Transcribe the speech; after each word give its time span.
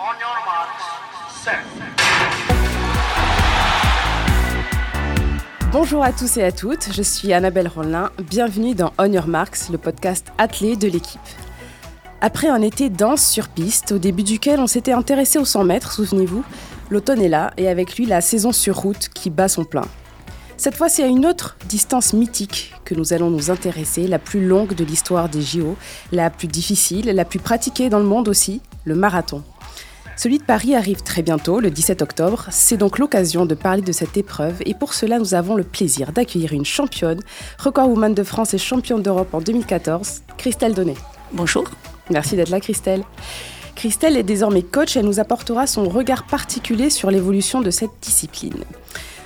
On 0.00 0.14
your 0.20 0.30
marks. 0.46 0.84
Bonjour 5.72 6.04
à 6.04 6.12
tous 6.12 6.36
et 6.36 6.44
à 6.44 6.52
toutes, 6.52 6.92
je 6.92 7.02
suis 7.02 7.32
Annabelle 7.32 7.66
Rollin. 7.66 8.12
Bienvenue 8.30 8.76
dans 8.76 8.92
On 8.96 9.12
Your 9.12 9.26
Marks, 9.26 9.70
le 9.72 9.76
podcast 9.76 10.28
attelé 10.38 10.76
de 10.76 10.86
l'équipe. 10.86 11.20
Après 12.20 12.46
un 12.46 12.62
été 12.62 12.90
dense 12.90 13.26
sur 13.26 13.48
piste, 13.48 13.90
au 13.90 13.98
début 13.98 14.22
duquel 14.22 14.60
on 14.60 14.68
s'était 14.68 14.92
intéressé 14.92 15.40
aux 15.40 15.44
100 15.44 15.64
mètres, 15.64 15.90
souvenez-vous, 15.90 16.44
l'automne 16.90 17.20
est 17.20 17.28
là 17.28 17.52
et 17.56 17.68
avec 17.68 17.96
lui 17.96 18.06
la 18.06 18.20
saison 18.20 18.52
sur 18.52 18.76
route 18.76 19.08
qui 19.08 19.30
bat 19.30 19.48
son 19.48 19.64
plein. 19.64 19.88
Cette 20.56 20.76
fois, 20.76 20.88
c'est 20.88 21.02
à 21.02 21.08
une 21.08 21.26
autre 21.26 21.56
distance 21.68 22.12
mythique 22.12 22.72
que 22.84 22.94
nous 22.94 23.12
allons 23.12 23.30
nous 23.30 23.50
intéresser, 23.50 24.06
la 24.06 24.20
plus 24.20 24.46
longue 24.46 24.74
de 24.74 24.84
l'histoire 24.84 25.28
des 25.28 25.42
JO, 25.42 25.76
la 26.12 26.30
plus 26.30 26.46
difficile, 26.46 27.06
la 27.06 27.24
plus 27.24 27.40
pratiquée 27.40 27.88
dans 27.88 27.98
le 27.98 28.04
monde 28.04 28.28
aussi, 28.28 28.60
le 28.84 28.94
marathon. 28.94 29.42
Celui 30.18 30.38
de 30.38 30.42
Paris 30.42 30.74
arrive 30.74 31.04
très 31.04 31.22
bientôt, 31.22 31.60
le 31.60 31.70
17 31.70 32.02
octobre. 32.02 32.46
C'est 32.50 32.76
donc 32.76 32.98
l'occasion 32.98 33.46
de 33.46 33.54
parler 33.54 33.82
de 33.82 33.92
cette 33.92 34.16
épreuve 34.16 34.56
et 34.66 34.74
pour 34.74 34.92
cela, 34.92 35.20
nous 35.20 35.34
avons 35.34 35.54
le 35.54 35.62
plaisir 35.62 36.10
d'accueillir 36.10 36.52
une 36.52 36.64
championne, 36.64 37.20
record 37.56 37.88
woman 37.88 38.14
de 38.14 38.24
France 38.24 38.52
et 38.52 38.58
championne 38.58 39.00
d'Europe 39.00 39.32
en 39.32 39.40
2014, 39.40 40.22
Christelle 40.36 40.74
Donnet. 40.74 40.96
Bonjour. 41.32 41.70
Merci 42.10 42.34
d'être 42.34 42.48
là, 42.48 42.58
Christelle. 42.58 43.04
Christelle 43.76 44.16
est 44.16 44.24
désormais 44.24 44.62
coach 44.62 44.96
et 44.96 44.98
elle 44.98 45.06
nous 45.06 45.20
apportera 45.20 45.68
son 45.68 45.88
regard 45.88 46.26
particulier 46.26 46.90
sur 46.90 47.12
l'évolution 47.12 47.60
de 47.60 47.70
cette 47.70 47.92
discipline. 48.02 48.64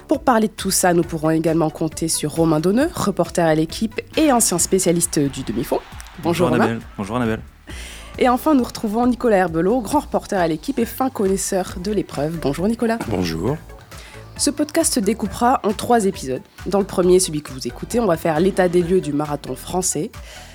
Pour 0.09 0.23
parler 0.23 0.49
de 0.49 0.53
tout 0.53 0.71
ça, 0.71 0.93
nous 0.93 1.05
pourrons 1.05 1.31
également 1.31 1.71
compter 1.71 2.09
sur 2.09 2.33
Romain 2.33 2.61
Donneux, 2.61 2.91
reporter 2.95 3.47
à 3.47 3.55
l'équipe 3.55 3.99
et 4.19 4.31
ancien 4.31 4.59
spécialiste 4.59 5.19
du 5.19 5.43
demi-fond. 5.43 5.81
Bonjour, 6.23 6.51
Romain. 6.51 6.65
Annabelle. 6.65 6.83
Bonjour 6.99 7.17
Annabelle. 7.17 7.41
Et 8.19 8.29
enfin, 8.29 8.55
nous 8.55 8.65
retrouvons 8.65 9.07
Nicolas 9.07 9.39
Herbelot, 9.39 9.81
grand 9.81 10.01
reporter 10.01 10.39
à 10.39 10.47
l'équipe 10.47 10.79
et 10.79 10.85
fin 10.85 11.09
connaisseur 11.09 11.75
de 11.83 11.93
l'épreuve. 11.93 12.39
Bonjour 12.41 12.69
Nicolas. 12.69 12.99
Bonjour. 13.09 13.57
Ce 14.37 14.51
podcast 14.51 14.95
se 14.95 15.01
découpera 15.01 15.61
en 15.63 15.73
trois 15.73 16.05
épisodes. 16.05 16.43
Dans 16.67 16.79
le 16.79 16.85
premier, 16.85 17.21
celui 17.21 17.43
que 17.43 17.53
vous 17.53 17.67
écoutez, 17.67 18.01
on 18.01 18.07
va 18.07 18.17
faire 18.17 18.41
l'état 18.41 18.69
des 18.69 18.83
lieux 18.83 19.01
du 19.01 19.13
marathon 19.13 19.55
français. 19.55 20.11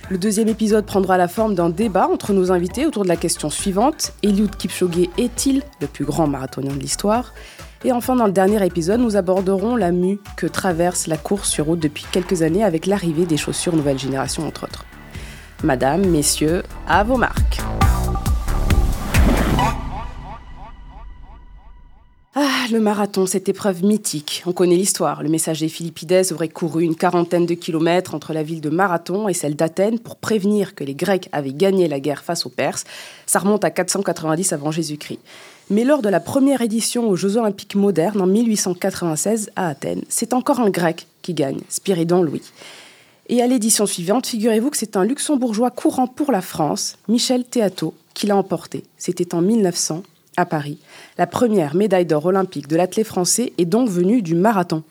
Le 0.09 0.17
deuxième 0.17 0.47
épisode 0.47 0.85
prendra 0.85 1.17
la 1.17 1.27
forme 1.27 1.55
d'un 1.55 1.69
débat 1.69 2.07
entre 2.07 2.31
nos 2.33 2.51
invités 2.51 2.85
autour 2.85 3.03
de 3.03 3.09
la 3.09 3.17
question 3.17 3.49
suivante 3.49 4.13
Eliud 4.23 4.55
Kipchoge 4.55 5.09
est-il 5.17 5.63
le 5.81 5.87
plus 5.87 6.05
grand 6.05 6.27
marathonien 6.27 6.73
de 6.73 6.79
l'histoire? 6.79 7.33
Et 7.83 7.91
enfin, 7.91 8.15
dans 8.15 8.25
le 8.25 8.31
dernier 8.31 8.65
épisode, 8.65 8.99
nous 8.99 9.15
aborderons 9.15 9.75
la 9.75 9.91
mue 9.91 10.19
que 10.35 10.47
traverse 10.47 11.07
la 11.07 11.17
course 11.17 11.49
sur 11.49 11.65
route 11.65 11.79
depuis 11.79 12.05
quelques 12.11 12.41
années 12.41 12.63
avec 12.63 12.85
l'arrivée 12.85 13.25
des 13.25 13.37
chaussures 13.37 13.75
nouvelle 13.75 13.99
génération, 13.99 14.47
entre 14.47 14.63
autres. 14.63 14.85
Madame, 15.63 16.05
messieurs, 16.05 16.61
à 16.87 17.03
vos 17.03 17.17
marques. 17.17 17.59
Ah, 22.35 22.67
le 22.71 22.79
marathon, 22.79 23.25
cette 23.25 23.49
épreuve 23.49 23.83
mythique. 23.83 24.43
On 24.45 24.51
connaît 24.51 24.75
l'histoire. 24.75 25.23
Le 25.23 25.29
messager 25.29 25.67
Philippides 25.67 26.31
aurait 26.31 26.47
couru 26.47 26.83
une 26.83 26.95
quarantaine 26.95 27.47
de 27.47 27.55
kilomètres 27.55 28.13
entre 28.13 28.33
la 28.33 28.43
ville 28.43 28.61
de 28.61 28.69
Marathon 28.69 29.27
et 29.27 29.33
celle 29.33 29.55
d'Athènes 29.55 29.97
pour 29.97 30.17
prévenir 30.17 30.75
que 30.75 30.83
les 30.83 30.93
Grecs 30.93 31.27
avaient 31.31 31.53
gagné 31.53 31.87
la 31.87 31.99
guerre 31.99 32.23
face 32.23 32.45
aux 32.45 32.49
Perses. 32.49 32.83
Ça 33.25 33.39
remonte 33.39 33.63
à 33.63 33.71
490 33.71 34.53
avant 34.53 34.69
Jésus-Christ. 34.69 35.19
Mais 35.71 35.85
lors 35.85 36.03
de 36.03 36.09
la 36.09 36.19
première 36.19 36.61
édition 36.61 37.09
aux 37.09 37.15
Jeux 37.15 37.37
Olympiques 37.37 37.73
modernes 37.73 38.21
en 38.21 38.27
1896 38.27 39.49
à 39.55 39.69
Athènes, 39.69 40.03
c'est 40.07 40.33
encore 40.33 40.59
un 40.59 40.69
Grec 40.69 41.07
qui 41.23 41.33
gagne, 41.33 41.61
Spiridon 41.67 42.21
Louis. 42.21 42.43
Et 43.29 43.41
à 43.41 43.47
l'édition 43.47 43.85
suivante, 43.85 44.25
figurez-vous 44.25 44.69
que 44.69 44.77
c'est 44.77 44.95
un 44.95 45.03
luxembourgeois 45.03 45.69
courant 45.69 46.07
pour 46.07 46.31
la 46.31 46.41
France, 46.41 46.97
Michel 47.09 47.43
Théato, 47.43 47.93
qui 48.13 48.25
l'a 48.25 48.37
emporté. 48.37 48.83
C'était 48.97 49.35
en 49.35 49.41
1900 49.41 50.03
à 50.37 50.45
Paris. 50.45 50.77
La 51.17 51.27
première 51.27 51.75
médaille 51.75 52.05
d'or 52.05 52.27
olympique 52.27 52.67
de 52.67 52.77
l'athlète 52.77 53.07
français 53.07 53.51
est 53.57 53.65
donc 53.65 53.89
venue 53.89 54.21
du 54.21 54.33
marathon. 54.33 54.83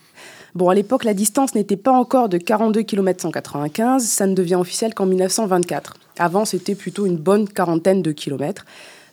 Bon, 0.54 0.68
à 0.68 0.74
l'époque, 0.74 1.04
la 1.04 1.14
distance 1.14 1.54
n'était 1.54 1.76
pas 1.76 1.92
encore 1.92 2.28
de 2.28 2.36
42 2.36 2.82
km 2.82 3.22
195, 3.22 4.04
ça 4.04 4.26
ne 4.26 4.34
devient 4.34 4.54
officiel 4.56 4.92
qu'en 4.92 5.06
1924. 5.06 5.96
Avant, 6.18 6.44
c'était 6.44 6.74
plutôt 6.74 7.06
une 7.06 7.16
bonne 7.16 7.48
quarantaine 7.48 8.02
de 8.02 8.12
kilomètres. 8.12 8.66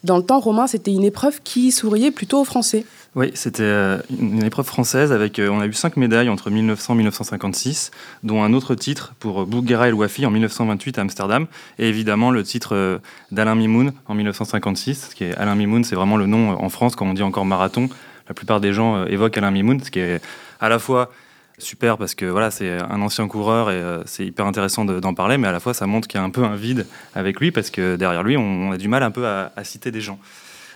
Dans 0.04 0.18
le 0.18 0.24
temps 0.24 0.40
romain, 0.40 0.68
c'était 0.68 0.92
une 0.92 1.06
épreuve 1.06 1.42
qui 1.44 1.72
souriait 1.72 2.12
plutôt 2.12 2.42
aux 2.42 2.46
Français. 2.46 2.86
Oui, 3.16 3.32
c'était 3.36 3.64
euh, 3.64 4.00
une 4.20 4.44
épreuve 4.44 4.66
française 4.66 5.14
avec, 5.14 5.40
euh, 5.40 5.48
on 5.50 5.62
a 5.62 5.66
eu 5.66 5.72
cinq 5.72 5.96
médailles 5.96 6.28
entre 6.28 6.50
1900 6.50 6.94
et 6.94 6.98
1956, 6.98 7.92
dont 8.24 8.44
un 8.44 8.54
autre 8.54 8.76
titre 8.76 9.14
pour 9.20 9.46
Bouguera 9.46 9.88
El 9.88 9.94
Wafi 9.94 10.26
en 10.26 10.32
1928 10.32 10.98
à 10.98 11.02
Amsterdam, 11.02 11.46
et 11.80 11.88
évidemment 11.88 12.32
le 12.32 12.44
titre 12.44 12.76
euh, 12.76 12.98
d'Alain 13.32 13.56
Mimoun 13.56 13.94
en 14.08 14.16
1956, 14.16 15.12
qui 15.16 15.24
est 15.24 15.36
Alain 15.36 15.56
Mimoun, 15.56 15.86
c'est 15.86 15.96
vraiment 15.96 16.18
le 16.18 16.26
nom 16.26 16.50
en 16.50 16.70
France 16.70 16.98
quand 16.98 17.06
on 17.06 17.14
dit 17.14 17.24
encore 17.24 17.46
marathon. 17.46 17.88
La 18.28 18.34
plupart 18.34 18.60
des 18.60 18.74
gens 18.74 19.06
évoquent 19.06 19.38
Alain 19.38 19.52
Mimoun, 19.52 19.82
ce 19.82 19.92
qui 19.92 20.00
est 20.00 20.22
à 20.60 20.70
la 20.70 20.80
fois 20.80 21.12
super 21.58 21.98
parce 21.98 22.16
que 22.16 22.26
voilà, 22.26 22.52
c'est 22.52 22.82
un 22.82 23.02
ancien 23.02 23.28
coureur 23.28 23.72
et 23.72 23.82
c'est 24.06 24.26
hyper 24.26 24.46
intéressant 24.46 24.86
d'en 24.86 25.14
parler, 25.14 25.38
mais 25.38 25.48
à 25.48 25.52
la 25.52 25.60
fois 25.60 25.74
ça 25.74 25.86
montre 25.88 26.08
qu'il 26.08 26.20
y 26.20 26.22
a 26.22 26.26
un 26.26 26.30
peu 26.30 26.44
un 26.44 26.56
vide 26.56 26.88
avec 27.16 27.40
lui 27.40 27.52
parce 27.52 27.70
que 27.70 27.96
derrière 27.96 28.24
lui, 28.24 28.38
on, 28.38 28.72
a 28.72 28.78
du 28.78 28.88
mal 28.88 29.04
un 29.04 29.12
peu 29.12 29.28
à, 29.28 29.52
citer 29.64 29.92
des 29.92 30.02
gens. 30.02 30.20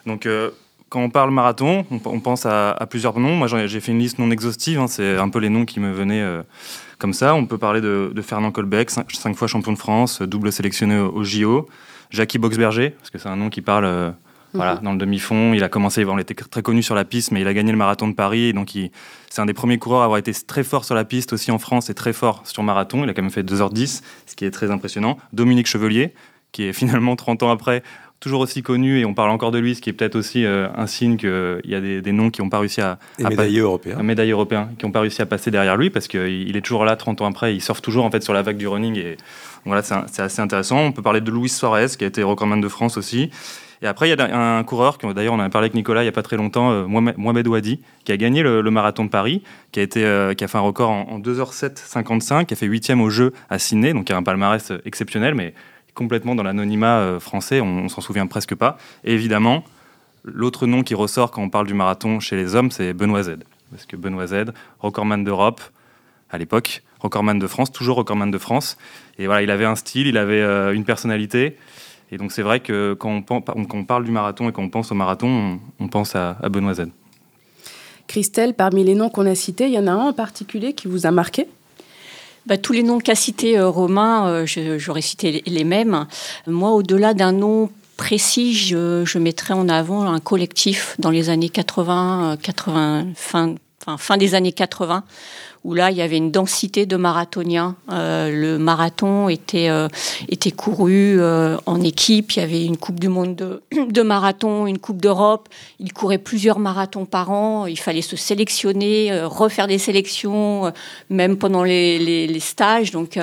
Donc 0.05 0.27
quand 0.89 1.01
on 1.01 1.09
parle 1.09 1.31
marathon, 1.31 1.85
on, 2.05 2.19
pense 2.19 2.45
à, 2.45 2.87
plusieurs 2.89 3.19
noms. 3.19 3.35
Moi, 3.35 3.47
j'ai 3.47 3.79
fait 3.79 3.91
une 3.91 3.99
liste 3.99 4.19
non 4.19 4.31
exhaustive. 4.31 4.79
Hein, 4.79 4.87
c'est 4.87 5.17
un 5.17 5.29
peu 5.29 5.39
les 5.39 5.49
noms 5.49 5.65
qui 5.65 5.79
me 5.79 5.91
venaient 5.91 6.21
euh, 6.21 6.43
comme 6.97 7.13
ça. 7.13 7.35
On 7.35 7.45
peut 7.45 7.57
parler 7.57 7.81
de, 7.81 8.13
Fernand 8.21 8.51
Colbeck, 8.51 8.89
cinq, 8.89 9.35
fois 9.35 9.47
champion 9.47 9.73
de 9.73 9.77
France, 9.77 10.21
double 10.21 10.51
sélectionné 10.51 10.97
au, 10.97 11.09
au 11.09 11.23
JO. 11.23 11.67
Jackie 12.09 12.37
Boxberger, 12.37 12.91
parce 12.91 13.09
que 13.09 13.17
c'est 13.17 13.27
un 13.27 13.35
nom 13.35 13.49
qui 13.49 13.61
parle 13.61 14.13
voilà, 14.53 14.75
dans 14.77 14.91
le 14.91 14.97
demi-fond. 14.97 15.53
Il 15.53 15.63
a 15.63 15.69
commencé, 15.69 16.01
il 16.01 16.19
était 16.19 16.33
très 16.33 16.61
connu 16.61 16.83
sur 16.83 16.95
la 16.95 17.05
piste, 17.05 17.31
mais 17.31 17.41
il 17.41 17.47
a 17.47 17.53
gagné 17.53 17.71
le 17.71 17.77
marathon 17.77 18.07
de 18.07 18.13
Paris. 18.13 18.53
Donc, 18.53 18.71
c'est 19.29 19.41
un 19.41 19.45
des 19.45 19.53
premiers 19.53 19.77
coureurs 19.77 20.01
à 20.01 20.05
avoir 20.05 20.17
été 20.17 20.31
très 20.33 20.63
fort 20.63 20.85
sur 20.85 20.95
la 20.95 21.05
piste 21.05 21.33
aussi 21.33 21.51
en 21.51 21.59
France 21.59 21.89
et 21.89 21.93
très 21.93 22.13
fort 22.13 22.41
sur 22.45 22.63
marathon. 22.63 23.03
Il 23.03 23.09
a 23.09 23.13
quand 23.13 23.21
même 23.21 23.31
fait 23.31 23.43
2h10, 23.43 24.01
ce 24.25 24.35
qui 24.35 24.45
est 24.45 24.51
très 24.51 24.71
impressionnant. 24.71 25.17
Dominique 25.33 25.67
Chevelier, 25.67 26.13
qui 26.51 26.63
est 26.63 26.73
finalement 26.73 27.15
30 27.15 27.43
ans 27.43 27.51
après 27.51 27.83
toujours 28.19 28.41
aussi 28.41 28.63
connu 28.63 28.99
et 28.99 29.05
on 29.05 29.13
parle 29.13 29.29
encore 29.29 29.51
de 29.51 29.59
lui, 29.59 29.75
ce 29.75 29.81
qui 29.81 29.89
est 29.89 29.93
peut-être 29.93 30.15
aussi 30.15 30.43
euh, 30.45 30.67
un 30.75 30.87
signe 30.87 31.17
qu'il 31.17 31.61
y 31.65 31.75
a 31.75 31.81
des, 31.81 32.01
des, 32.01 32.11
noms 32.11 32.29
qui 32.29 32.41
n'ont 32.41 32.49
pas 32.49 32.59
réussi 32.59 32.81
à. 32.81 32.97
Des 33.17 33.25
médaillés 33.25 33.59
européens. 33.59 33.97
Un 33.99 34.03
médaillé 34.03 34.31
européen 34.31 34.69
qui 34.77 34.85
n'ont 34.85 34.91
pas 34.91 35.01
réussi 35.01 35.21
à 35.21 35.25
passer 35.25 35.51
derrière 35.51 35.77
lui 35.77 35.89
parce 35.89 36.07
qu'il 36.07 36.55
est 36.55 36.61
toujours 36.61 36.85
là 36.85 36.95
30 36.95 37.21
ans 37.21 37.27
après, 37.27 37.55
il 37.55 37.61
surfe 37.61 37.81
toujours 37.81 38.05
en 38.05 38.11
fait 38.11 38.23
sur 38.23 38.33
la 38.33 38.41
vague 38.41 38.57
du 38.57 38.67
running 38.67 38.97
et 38.97 39.17
voilà, 39.65 39.83
c'est 39.83 40.21
assez 40.21 40.41
intéressant. 40.41 40.79
On 40.79 40.91
peut 40.91 41.01
parler 41.01 41.21
de 41.21 41.31
Luis 41.31 41.49
Suarez 41.49 41.87
qui 41.97 42.03
a 42.05 42.07
été 42.07 42.23
recordman 42.23 42.61
de 42.61 42.67
France 42.67 42.97
aussi. 42.97 43.29
Et 43.81 43.87
après, 43.87 44.09
il 44.09 44.17
y 44.17 44.21
a 44.21 44.57
un 44.57 44.63
coureur, 44.63 44.97
d'ailleurs, 44.97 45.33
on 45.33 45.37
en 45.37 45.41
a 45.41 45.49
parlé 45.49 45.65
avec 45.65 45.75
Nicolas 45.75 46.01
il 46.01 46.05
n'y 46.05 46.09
a 46.09 46.13
pas 46.13 46.23
très 46.23 46.37
longtemps, 46.37 46.71
euh, 46.71 46.87
Mohamed 46.87 47.47
Ouadi, 47.47 47.79
qui 48.05 48.11
a 48.11 48.17
gagné 48.17 48.41
le, 48.41 48.63
marathon 48.71 49.05
de 49.05 49.09
Paris, 49.09 49.43
qui 49.71 49.79
a, 49.79 49.83
été, 49.83 50.03
euh, 50.03 50.33
qui 50.33 50.43
a 50.43 50.47
fait 50.47 50.57
un 50.57 50.61
record 50.61 50.89
en, 50.89 51.01
en 51.09 51.19
2h7,55, 51.19 52.45
qui 52.45 52.53
a 52.53 52.57
fait 52.57 52.65
8 52.65 52.91
au 52.99 53.09
jeu 53.09 53.33
à 53.49 53.59
Sydney, 53.59 53.93
donc 53.93 54.09
il 54.09 54.13
a 54.13 54.17
un 54.17 54.23
palmarès 54.23 54.71
exceptionnel, 54.85 55.35
mais 55.35 55.53
complètement 55.93 56.35
dans 56.35 56.43
l'anonymat 56.43 56.99
euh, 56.99 57.19
français, 57.19 57.61
on, 57.61 57.85
on 57.85 57.89
s'en 57.89 58.01
souvient 58.01 58.27
presque 58.27 58.55
pas. 58.55 58.77
Et 59.03 59.13
évidemment, 59.13 59.63
l'autre 60.23 60.65
nom 60.65 60.83
qui 60.83 60.95
ressort 60.95 61.31
quand 61.31 61.41
on 61.41 61.49
parle 61.49 61.67
du 61.67 61.73
marathon 61.73 62.19
chez 62.19 62.35
les 62.35 62.55
hommes, 62.55 62.71
c'est 62.71 62.93
Benoît 62.93 63.23
Z. 63.23 63.37
Parce 63.71 63.85
que 63.85 63.95
Benoît 63.95 64.27
Z, 64.27 64.53
recordman 64.79 65.23
d'Europe 65.23 65.61
à 66.29 66.37
l'époque, 66.37 66.83
recordman 66.99 67.39
de 67.39 67.47
France, 67.47 67.71
toujours 67.71 67.97
recordman 67.97 68.31
de 68.31 68.37
France. 68.37 68.77
Et 69.17 69.25
voilà, 69.25 69.41
il 69.41 69.51
avait 69.51 69.65
un 69.65 69.75
style, 69.75 70.07
il 70.07 70.17
avait 70.17 70.41
euh, 70.41 70.73
une 70.73 70.83
personnalité. 70.83 71.57
Et 72.11 72.17
donc 72.17 72.31
c'est 72.31 72.41
vrai 72.41 72.59
que 72.59 72.93
quand 72.93 73.23
on, 73.29 73.41
quand 73.41 73.73
on, 73.73 73.83
parle 73.83 74.05
du 74.05 74.11
marathon 74.11 74.49
et 74.49 74.51
quand 74.51 74.63
on 74.63 74.69
pense 74.69 74.91
au 74.91 74.95
marathon, 74.95 75.27
on, 75.79 75.83
on 75.85 75.87
pense 75.87 76.15
à, 76.15 76.37
à 76.41 76.49
Benoît 76.49 76.73
Z. 76.73 76.87
Christelle, 78.07 78.53
parmi 78.53 78.83
les 78.83 78.95
noms 78.95 79.09
qu'on 79.09 79.25
a 79.25 79.35
cités, 79.35 79.67
il 79.67 79.73
y 79.73 79.79
en 79.79 79.87
a 79.87 79.91
un 79.91 80.09
en 80.09 80.13
particulier 80.13 80.73
qui 80.73 80.87
vous 80.87 81.05
a 81.05 81.11
marqué? 81.11 81.47
Bah, 82.45 82.57
tous 82.57 82.71
les 82.71 82.81
noms 82.81 82.99
qu'a 82.99 83.15
cités 83.15 83.59
euh, 83.59 83.67
Romain, 83.67 84.27
euh, 84.29 84.45
j'aurais 84.77 85.01
cité 85.01 85.31
les, 85.33 85.43
les, 85.45 85.63
mêmes. 85.65 86.07
Moi, 86.47 86.71
au-delà 86.71 87.13
d'un 87.13 87.33
nom 87.33 87.69
précis, 87.97 88.53
je, 88.53 89.03
je, 89.05 89.17
mettrais 89.19 89.53
en 89.53 89.67
avant 89.67 90.03
un 90.03 90.19
collectif 90.19 90.95
dans 90.97 91.09
les 91.09 91.29
années 91.29 91.49
80, 91.49 92.37
80 92.41 93.07
fin, 93.15 93.55
enfin, 93.81 93.97
fin 93.97 94.15
des 94.15 94.33
années 94.33 94.53
80, 94.53 95.03
où 95.67 95.73
là, 95.73 95.91
il 95.91 95.97
y 95.97 96.01
avait 96.01 96.15
une 96.15 96.31
densité 96.31 96.85
de 96.85 96.95
marathoniens. 96.95 97.75
Euh, 97.91 98.31
le 98.31 98.57
marathon 98.57 99.27
était, 99.27 99.67
euh, 99.67 99.89
était 100.29 100.51
couru 100.51 101.19
euh, 101.19 101.57
en 101.65 101.81
équipe. 101.81 102.31
Il 102.31 102.39
y 102.39 102.41
avait 102.41 102.63
une 102.63 102.77
Coupe 102.77 103.01
du 103.01 103.09
Monde 103.09 103.35
de, 103.35 103.61
de 103.91 104.01
marathon, 104.01 104.65
une 104.65 104.79
Coupe 104.79 105.01
d'Europe. 105.01 105.49
Il 105.81 105.91
courait 105.91 106.19
plusieurs 106.19 106.59
marathons 106.59 107.03
par 107.03 107.31
an. 107.31 107.65
Il 107.65 107.77
fallait 107.77 108.01
se 108.01 108.15
sélectionner, 108.15 109.11
refaire 109.25 109.67
des 109.67 109.77
sélections, 109.77 110.71
même 111.09 111.35
pendant 111.35 111.65
les, 111.65 111.99
les, 111.99 112.39
stages. 112.39 112.91
Donc, 112.91 113.19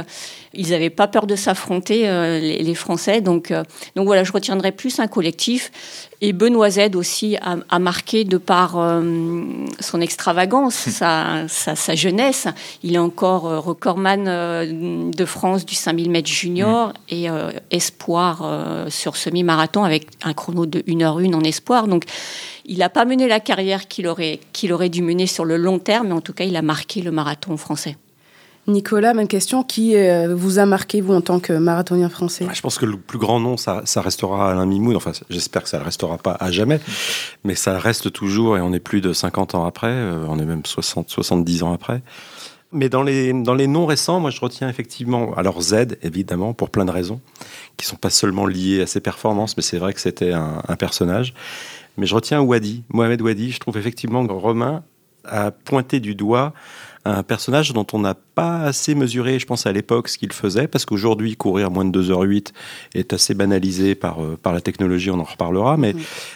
ils 0.52 0.70
n'avaient 0.70 0.90
pas 0.90 1.08
peur 1.08 1.26
de 1.26 1.36
s'affronter, 1.36 2.02
les, 2.02 2.62
les, 2.62 2.74
Français. 2.74 3.22
Donc, 3.22 3.54
donc 3.96 4.06
voilà, 4.06 4.22
je 4.22 4.32
retiendrai 4.32 4.70
plus 4.70 5.00
un 5.00 5.06
collectif. 5.06 5.72
Et 6.26 6.32
Benoît 6.32 6.70
Z 6.70 6.94
aussi 6.94 7.36
a, 7.36 7.56
a 7.68 7.78
marqué 7.78 8.24
de 8.24 8.38
par 8.38 8.78
son 9.78 10.00
extravagance, 10.00 10.74
sa, 10.74 11.46
sa, 11.48 11.76
sa 11.76 11.94
jeunesse. 11.94 12.48
Il 12.82 12.94
est 12.94 12.98
encore 12.98 13.42
recordman 13.62 15.10
de 15.10 15.24
France 15.26 15.66
du 15.66 15.74
5000 15.74 16.10
mètres 16.10 16.30
junior 16.30 16.94
et 17.10 17.26
espoir 17.70 18.86
sur 18.88 19.16
semi-marathon 19.16 19.84
avec 19.84 20.06
un 20.22 20.32
chrono 20.32 20.64
de 20.64 20.80
1h01 20.80 21.34
en 21.34 21.42
espoir. 21.42 21.88
Donc, 21.88 22.04
il 22.64 22.78
n'a 22.78 22.88
pas 22.88 23.04
mené 23.04 23.28
la 23.28 23.40
carrière 23.40 23.86
qu'il 23.86 24.06
aurait, 24.06 24.40
qu'il 24.54 24.72
aurait 24.72 24.88
dû 24.88 25.02
mener 25.02 25.26
sur 25.26 25.44
le 25.44 25.58
long 25.58 25.78
terme, 25.78 26.08
mais 26.08 26.14
en 26.14 26.22
tout 26.22 26.32
cas, 26.32 26.44
il 26.44 26.56
a 26.56 26.62
marqué 26.62 27.02
le 27.02 27.10
marathon 27.10 27.58
français. 27.58 27.96
Nicolas, 28.66 29.14
même 29.14 29.28
question. 29.28 29.62
Qui 29.62 29.96
euh, 29.96 30.34
vous 30.34 30.58
a 30.58 30.66
marqué, 30.66 31.00
vous, 31.00 31.14
en 31.14 31.20
tant 31.20 31.40
que 31.40 31.52
marathonien 31.52 32.08
français? 32.08 32.46
Je 32.52 32.60
pense 32.60 32.78
que 32.78 32.86
le 32.86 32.96
plus 32.96 33.18
grand 33.18 33.40
nom, 33.40 33.56
ça, 33.56 33.82
restera 33.96 34.50
Alain 34.50 34.66
Mimoun. 34.66 34.96
Enfin, 34.96 35.12
j'espère 35.30 35.64
que 35.64 35.68
ça 35.68 35.78
ne 35.78 35.84
restera 35.84 36.18
pas 36.18 36.36
à 36.40 36.50
jamais, 36.50 36.80
mais 37.44 37.54
ça 37.54 37.78
reste 37.78 38.12
toujours, 38.12 38.56
et 38.56 38.60
on 38.60 38.72
est 38.72 38.80
plus 38.80 39.00
de 39.00 39.12
50 39.12 39.54
ans 39.54 39.64
après, 39.64 39.90
euh, 39.90 40.24
on 40.28 40.38
est 40.38 40.44
même 40.44 40.64
60, 40.64 41.08
70 41.10 41.62
ans 41.62 41.72
après. 41.72 42.02
Mais 42.72 42.88
dans 42.88 43.02
les, 43.02 43.32
dans 43.32 43.54
les 43.54 43.68
noms 43.68 43.86
récents, 43.86 44.18
moi, 44.18 44.30
je 44.30 44.40
retiens 44.40 44.68
effectivement, 44.68 45.34
alors 45.34 45.60
Z, 45.60 45.96
évidemment, 46.02 46.54
pour 46.54 46.70
plein 46.70 46.84
de 46.84 46.90
raisons, 46.90 47.20
qui 47.76 47.86
sont 47.86 47.96
pas 47.96 48.10
seulement 48.10 48.46
liées 48.46 48.82
à 48.82 48.86
ses 48.86 49.00
performances, 49.00 49.56
mais 49.56 49.62
c'est 49.62 49.78
vrai 49.78 49.92
que 49.92 50.00
c'était 50.00 50.32
un, 50.32 50.60
un, 50.66 50.76
personnage. 50.76 51.34
Mais 51.96 52.06
je 52.06 52.14
retiens 52.14 52.40
Wadi, 52.40 52.82
Mohamed 52.88 53.22
Wadi. 53.22 53.52
Je 53.52 53.60
trouve 53.60 53.78
effectivement 53.78 54.26
que 54.26 54.32
Romain 54.32 54.82
a 55.24 55.52
pointé 55.52 56.00
du 56.00 56.16
doigt 56.16 56.52
un 57.04 57.22
personnage 57.22 57.72
dont 57.72 57.86
on 57.92 57.98
n'a 57.98 58.14
pas 58.14 58.60
assez 58.60 58.94
mesuré, 58.94 59.38
je 59.38 59.46
pense, 59.46 59.66
à 59.66 59.72
l'époque, 59.72 60.08
ce 60.08 60.16
qu'il 60.16 60.32
faisait, 60.32 60.66
parce 60.66 60.86
qu'aujourd'hui, 60.86 61.36
courir 61.36 61.70
moins 61.70 61.84
de 61.84 62.02
2h08 62.02 62.52
est 62.94 63.12
assez 63.12 63.34
banalisé 63.34 63.94
par, 63.94 64.22
euh, 64.22 64.38
par 64.42 64.52
la 64.52 64.60
technologie, 64.60 65.10
on 65.10 65.20
en 65.20 65.24
reparlera, 65.24 65.76
mais 65.76 65.94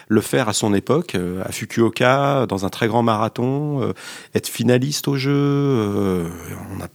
le 0.09 0.21
faire 0.21 0.49
à 0.49 0.53
son 0.53 0.75
époque, 0.75 1.15
euh, 1.15 1.43
à 1.45 1.53
Fukuoka, 1.53 2.47
dans 2.47 2.67
un 2.67 2.69
très 2.69 2.87
grand 2.87 3.03
marathon, 3.03 3.83
euh, 3.83 3.93
être 4.35 4.49
finaliste 4.49 5.09
au 5.09 5.17
jeu, 5.17 6.27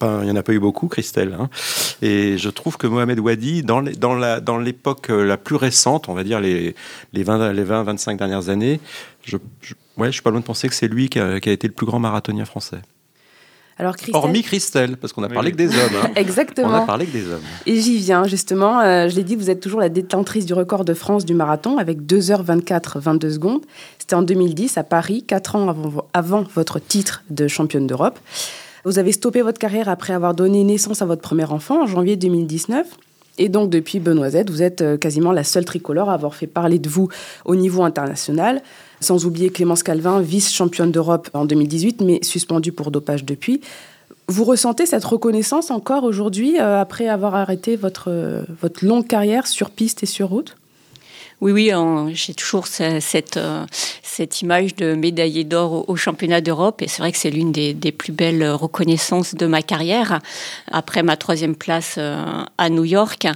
il 0.01 0.25
n'y 0.25 0.31
en 0.31 0.35
a 0.35 0.43
pas 0.43 0.53
eu 0.53 0.59
beaucoup, 0.59 0.87
Christelle. 0.87 1.35
Hein. 1.39 1.49
Et 2.01 2.37
je 2.37 2.49
trouve 2.49 2.77
que 2.77 2.85
Mohamed 2.85 3.19
Wadi, 3.19 3.63
dans, 3.63 3.79
les, 3.79 3.93
dans, 3.93 4.13
la, 4.13 4.39
dans 4.39 4.57
l'époque 4.57 5.09
la 5.09 5.37
plus 5.37 5.55
récente, 5.55 6.09
on 6.09 6.13
va 6.13 6.23
dire 6.23 6.39
les, 6.39 6.75
les 7.13 7.23
20, 7.23 7.53
les 7.53 7.63
20 7.63 7.83
25 7.83 8.17
dernières 8.17 8.49
années, 8.49 8.79
je, 9.23 9.37
je, 9.61 9.73
ouais, 9.97 10.07
je 10.07 10.13
suis 10.13 10.21
pas 10.21 10.29
loin 10.29 10.39
de 10.39 10.45
penser 10.45 10.67
que 10.67 10.75
c'est 10.75 10.87
lui 10.87 11.09
qui 11.09 11.19
a, 11.19 11.39
qui 11.39 11.49
a 11.49 11.51
été 11.51 11.67
le 11.67 11.73
plus 11.73 11.85
grand 11.85 11.99
marathonien 11.99 12.45
français. 12.45 12.81
Alors 13.77 13.95
Hormis 14.13 14.43
Christelle, 14.43 14.97
parce 14.97 15.13
qu'on 15.13 15.23
a 15.23 15.29
parlé 15.29 15.51
que 15.51 15.57
des 15.57 15.69
hommes. 15.69 15.95
Hein. 16.03 16.11
Exactement. 16.15 16.69
On 16.69 16.73
a 16.73 16.81
parlé 16.85 17.05
que 17.05 17.11
des 17.11 17.27
hommes. 17.27 17.41
Et 17.65 17.79
j'y 17.79 17.97
viens, 17.97 18.25
justement. 18.25 18.79
Euh, 18.81 19.09
je 19.09 19.15
l'ai 19.15 19.23
dit, 19.23 19.35
vous 19.35 19.49
êtes 19.49 19.59
toujours 19.59 19.79
la 19.79 19.89
détentrice 19.89 20.45
du 20.45 20.53
record 20.53 20.85
de 20.85 20.93
France 20.93 21.25
du 21.25 21.33
marathon 21.33 21.77
avec 21.77 22.01
2h24, 22.01 22.99
22 22.99 23.31
secondes. 23.31 23.61
C'était 23.97 24.15
en 24.15 24.21
2010 24.21 24.77
à 24.77 24.83
Paris, 24.83 25.23
4 25.23 25.55
ans 25.55 25.69
avant, 25.69 26.05
avant 26.13 26.45
votre 26.53 26.79
titre 26.79 27.23
de 27.29 27.47
championne 27.47 27.87
d'Europe. 27.87 28.19
Vous 28.85 28.99
avez 28.99 29.11
stoppé 29.11 29.41
votre 29.41 29.59
carrière 29.59 29.89
après 29.89 30.13
avoir 30.13 30.33
donné 30.33 30.63
naissance 30.63 31.01
à 31.01 31.05
votre 31.05 31.21
premier 31.21 31.45
enfant 31.45 31.83
en 31.83 31.87
janvier 31.87 32.15
2019. 32.15 32.85
Et 33.39 33.49
donc, 33.49 33.69
depuis 33.69 33.99
Benoît 33.99 34.29
vous 34.47 34.61
êtes 34.61 34.81
euh, 34.81 34.97
quasiment 34.97 35.31
la 35.31 35.43
seule 35.43 35.65
tricolore 35.65 36.09
à 36.09 36.13
avoir 36.13 36.35
fait 36.35 36.47
parler 36.47 36.77
de 36.77 36.87
vous 36.87 37.09
au 37.45 37.55
niveau 37.55 37.83
international. 37.83 38.61
Sans 39.03 39.25
oublier 39.25 39.49
Clémence 39.49 39.83
Calvin, 39.83 40.21
vice-championne 40.21 40.89
d'Europe 40.89 41.29
en 41.33 41.43
2018, 41.43 41.99
mais 41.99 42.23
suspendue 42.23 42.71
pour 42.71 42.89
dopage 42.89 43.25
depuis. 43.25 43.59
Vous 44.29 44.45
ressentez 44.45 44.85
cette 44.85 45.03
reconnaissance 45.03 45.71
encore 45.71 46.05
aujourd'hui, 46.05 46.57
euh, 46.57 46.79
après 46.79 47.09
avoir 47.09 47.35
arrêté 47.35 47.75
votre, 47.75 48.05
euh, 48.07 48.43
votre 48.61 48.85
longue 48.85 49.05
carrière 49.05 49.45
sur 49.45 49.71
piste 49.71 50.03
et 50.03 50.05
sur 50.05 50.29
route? 50.29 50.55
Oui, 51.43 51.51
oui, 51.51 52.15
j'ai 52.15 52.33
toujours 52.33 52.67
cette, 52.67 53.35
euh, 53.35 53.65
cette 54.01 54.41
image 54.41 54.75
de 54.75 54.95
médaillé 54.95 55.43
d'or 55.43 55.89
au, 55.89 55.95
championnat 55.97 56.39
d'Europe 56.39 56.81
et 56.81 56.87
c'est 56.87 57.01
vrai 57.01 57.11
que 57.11 57.17
c'est 57.17 57.31
l'une 57.31 57.51
des, 57.51 57.73
plus 57.91 58.13
belles 58.13 58.49
reconnaissances 58.49 59.35
de 59.35 59.45
ma 59.45 59.61
carrière. 59.61 60.21
Après 60.71 61.03
ma 61.03 61.17
troisième 61.17 61.57
place 61.57 61.97
à 61.97 62.69
New 62.69 62.85
York, 62.85 63.27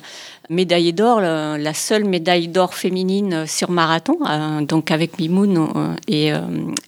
médaillé 0.49 0.93
d'or, 0.93 1.19
la 1.19 1.73
seule 1.73 2.05
médaille 2.05 2.47
d'or 2.47 2.75
féminine 2.75 3.45
sur 3.45 3.71
marathon, 3.71 4.19
donc 4.61 4.89
avec 4.91 5.19
Mimoun 5.19 5.97
et 6.07 6.31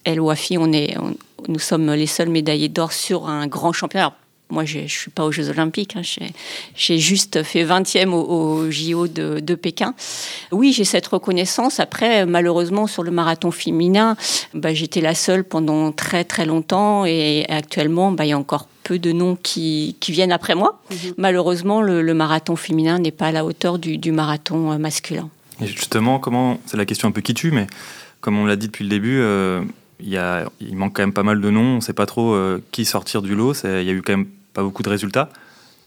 El 0.06 0.22
Wafi, 0.22 0.58
nous 0.58 1.60
sommes 1.60 1.94
les 1.94 2.08
seuls 2.08 2.30
médaillés 2.30 2.70
d'or 2.70 2.94
sur 2.94 3.28
un 3.28 3.46
grand 3.48 3.74
championnat. 3.74 4.14
Moi, 4.50 4.66
je 4.66 4.80
ne 4.80 4.88
suis 4.88 5.12
pas 5.12 5.26
aux 5.26 5.32
Jeux 5.32 5.50
Olympiques. 5.50 5.96
Hein, 5.96 6.02
j'ai 6.76 6.98
juste 6.98 7.44
fait 7.44 7.64
20e 7.64 8.10
au, 8.10 8.70
JO 8.72 9.08
de, 9.08 9.56
Pékin. 9.56 9.94
Oui, 10.52 10.74
j'ai 10.74 10.86
cette 10.86 11.08
reconnaissance. 11.08 11.80
Après, 11.80 12.26
malheureusement, 12.26 12.88
sur 12.88 13.04
le 13.04 13.12
marathon 13.12 13.52
féminin, 13.52 14.16
bah, 14.54 14.74
j'étais 14.74 15.02
la 15.02 15.14
seule 15.14 15.44
pendant 15.44 15.92
très 15.92 16.24
très 16.24 16.46
longtemps. 16.46 17.06
Et 17.06 17.46
actuellement, 17.50 18.12
bah, 18.12 18.26
il 18.26 18.30
y 18.30 18.34
a 18.34 18.38
encore 18.38 18.68
peu 18.84 18.98
de 18.98 19.12
noms 19.12 19.38
qui, 19.42 19.96
viennent 20.08 20.32
après 20.32 20.56
moi. 20.56 20.82
Mhm. 20.90 21.14
Malheureusement, 21.18 21.82
le, 21.82 22.14
marathon 22.14 22.56
féminin 22.56 22.98
n'est 22.98 23.12
pas 23.12 23.28
à 23.28 23.32
la 23.32 23.46
hauteur 23.46 23.78
du, 23.78 24.12
marathon 24.12 24.72
euh, 24.72 24.78
masculin. 24.80 25.30
Et 25.62 25.68
justement, 25.68 26.18
comment 26.18 26.60
c'est 26.66 26.78
la 26.78 26.86
question 26.86 27.08
un 27.08 27.12
peu 27.12 27.22
qui 27.22 27.36
tue, 27.36 27.52
mais 27.52 27.68
comme 28.22 28.38
on 28.40 28.46
l'a 28.46 28.56
dit 28.56 28.68
depuis 28.68 28.84
le 28.84 28.90
début, 28.90 29.20
euh, 29.20 29.62
il, 30.00 30.76
manque 30.76 30.96
quand 30.96 31.04
même 31.04 31.14
pas 31.14 31.24
mal 31.24 31.40
de 31.40 31.50
noms. 31.52 31.74
On 31.74 31.76
ne 31.76 31.82
sait 31.82 31.94
pas 31.94 32.08
trop 32.08 32.34
euh, 32.34 32.64
qui 32.72 32.86
sortir 32.86 33.22
du 33.22 33.36
lot. 33.36 33.54
Il 33.64 33.84
y 33.84 33.90
a 33.90 33.94
eu 33.94 34.02
quand 34.02 34.14
même 34.14 34.28
pas 34.54 34.64
beaucoup 34.64 34.84
de 34.84 34.90
résultats. 34.90 35.30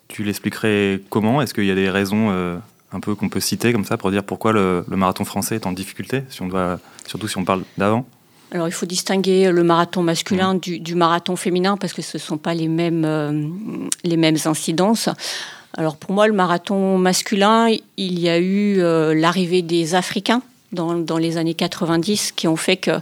Tu 0.08 0.24
l'expliquerais 0.24 1.00
comment? 1.10 1.40
Est-ce 1.42 1.54
qu'il 1.54 1.64
y 1.64 1.70
a 1.70 1.74
des 1.74 1.90
raisons 1.90 2.30
euh, 2.30 2.56
un 2.92 3.00
peu 3.00 3.14
qu'on 3.14 3.28
peut 3.28 3.40
citer 3.40 3.72
comme 3.72 3.84
ça 3.84 3.96
pour 3.96 4.10
dire 4.10 4.24
pourquoi 4.24 4.52
le, 4.52 4.84
marathon 4.88 5.24
français 5.24 5.56
est 5.56 5.66
en 5.66 5.72
difficulté, 5.72 6.24
si 6.28 6.42
on 6.42 6.48
doit, 6.48 6.78
surtout 7.06 7.28
si 7.28 7.38
on 7.38 7.44
parle 7.44 7.62
d'avant? 7.78 8.06
Alors 8.50 8.68
il 8.68 8.72
faut 8.72 8.84
distinguer 8.84 9.50
le 9.50 9.64
marathon 9.64 10.02
masculin 10.02 10.54
mmh. 10.54 10.58
du, 10.58 10.94
marathon 10.94 11.36
féminin 11.36 11.78
parce 11.78 11.94
que 11.94 12.02
ce 12.02 12.18
ne 12.18 12.20
sont 12.20 12.36
pas 12.36 12.52
les 12.52 12.68
mêmes, 12.68 13.04
euh, 13.06 13.48
les 14.04 14.18
mêmes 14.18 14.36
incidences. 14.44 15.08
Alors 15.74 15.96
pour 15.96 16.12
moi, 16.12 16.26
le 16.26 16.34
marathon 16.34 16.98
masculin, 16.98 17.68
il 17.96 18.18
y 18.18 18.28
a 18.28 18.38
eu 18.38 18.76
l'arrivée 19.14 19.62
des 19.62 19.94
Africains 19.94 20.42
dans, 20.72 21.18
les 21.18 21.36
années 21.36 21.54
90 21.54 22.32
qui 22.32 22.48
ont 22.48 22.56
fait 22.56 22.76
que 22.76 22.92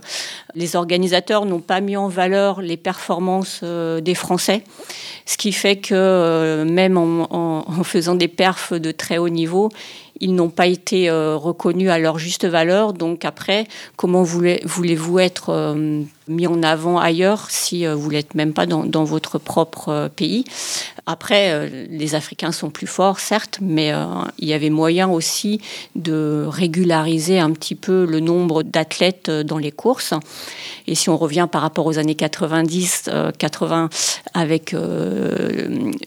les 0.55 0.77
organisateurs 0.77 1.47
n'ont 1.47 1.61
pas 1.61 1.81
mis 1.81 1.97
en 1.97 2.09
valeur 2.09 2.61
les 2.61 2.77
performances 2.77 3.61
euh, 3.63 4.01
des 4.01 4.15
Français, 4.15 4.63
ce 5.27 5.37
qui 5.37 5.53
fait 5.53 5.77
que 5.77 5.95
euh, 5.95 6.65
même 6.65 6.97
en, 6.99 7.65
faisant 7.85 8.15
des 8.15 8.29
perfs 8.29 8.73
de 8.73 8.93
très 8.93 9.19
haut 9.19 9.29
niveau, 9.29 9.71
ils 10.23 10.35
n'ont 10.35 10.51
pas 10.51 10.67
été 10.67 11.09
euh, 11.09 11.35
reconnus 11.37 11.89
à 11.89 11.99
leur 11.99 12.19
juste 12.19 12.45
valeur. 12.45 12.93
Donc 12.93 13.25
après, 13.25 13.67
comment 13.97 14.23
voulez-vous 14.23 15.19
être 15.19 15.75
mis 16.29 16.47
en 16.47 16.63
avant 16.63 16.99
ailleurs 16.99 17.47
si 17.49 17.87
vous 17.87 18.11
l'êtes 18.11 18.35
même 18.35 18.53
pas 18.53 18.67
dans, 18.67 19.05
votre 19.05 19.39
propre 19.39 20.11
pays? 20.15 20.45
Après, 21.07 21.69
les 21.89 22.15
Africains 22.15 22.53
sont 22.53 22.69
plus 22.69 22.87
forts, 22.87 23.19
certes, 23.19 23.61
mais 23.63 23.95
il 24.39 24.47
y 24.47 24.53
avait 24.53 24.69
moyen 24.69 25.09
aussi 25.09 25.63
de 25.97 26.45
régulariser 26.47 27.39
un 27.39 27.53
petit 27.53 27.75
peu 27.75 28.05
le 28.05 28.21
nombre 28.21 28.63
d'athlètes 28.63 29.31
dans 29.31 29.59
les 29.59 29.73
courses. 29.73 30.13
Et 30.87 30.95
si 30.95 31.09
on 31.11 31.17
revient 31.17 31.47
par 31.51 31.63
rapport 31.63 31.87
aux 31.87 31.99
années 31.99 32.15
90, 32.15 33.11
80, 33.39 33.91
avec 34.35 34.75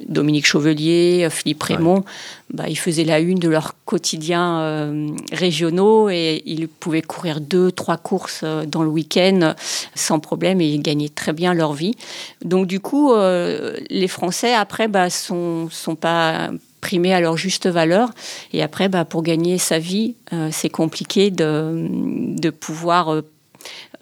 Dominique 0.07 0.45
Chauvelier, 0.45 1.27
Philippe 1.29 1.63
Raymond, 1.63 2.03
bah, 2.51 2.65
ils 2.67 2.77
faisaient 2.77 3.03
la 3.03 3.19
une 3.19 3.39
de 3.39 3.49
leurs 3.49 3.75
quotidiens 3.85 4.91
régionaux 5.31 6.09
et 6.09 6.41
ils 6.45 6.67
pouvaient 6.67 7.01
courir 7.01 7.39
deux, 7.39 7.71
trois 7.71 7.97
courses 7.97 8.43
dans 8.67 8.83
le 8.83 8.89
week-end 8.89 9.53
sans 9.95 10.19
problème 10.19 10.59
et 10.59 10.67
ils 10.67 10.81
gagnaient 10.81 11.09
très 11.09 11.33
bien 11.33 11.53
leur 11.53 11.73
vie. 11.73 11.95
Donc 12.43 12.67
du 12.67 12.79
coup, 12.79 13.13
les 13.13 14.07
Français, 14.07 14.53
après, 14.53 14.87
bah, 14.87 15.09
sont, 15.09 15.69
sont 15.71 15.95
pas 15.95 16.49
primés 16.83 17.13
à 17.13 17.21
leur 17.21 17.37
juste 17.37 17.67
valeur. 17.67 18.09
Et 18.51 18.61
après, 18.61 18.89
bah, 18.89 19.05
pour 19.05 19.23
gagner 19.23 19.57
sa 19.57 19.79
vie, 19.79 20.15
euh, 20.33 20.49
c'est 20.51 20.69
compliqué 20.69 21.31
de, 21.31 21.87
de 21.89 22.49
pouvoir 22.49 23.13
euh, 23.13 23.21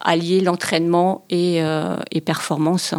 allier 0.04 0.42
l'entraînement 0.42 1.26
et, 1.30 1.62
euh, 1.64 1.98
et, 2.12 2.22
performance. 2.22 2.94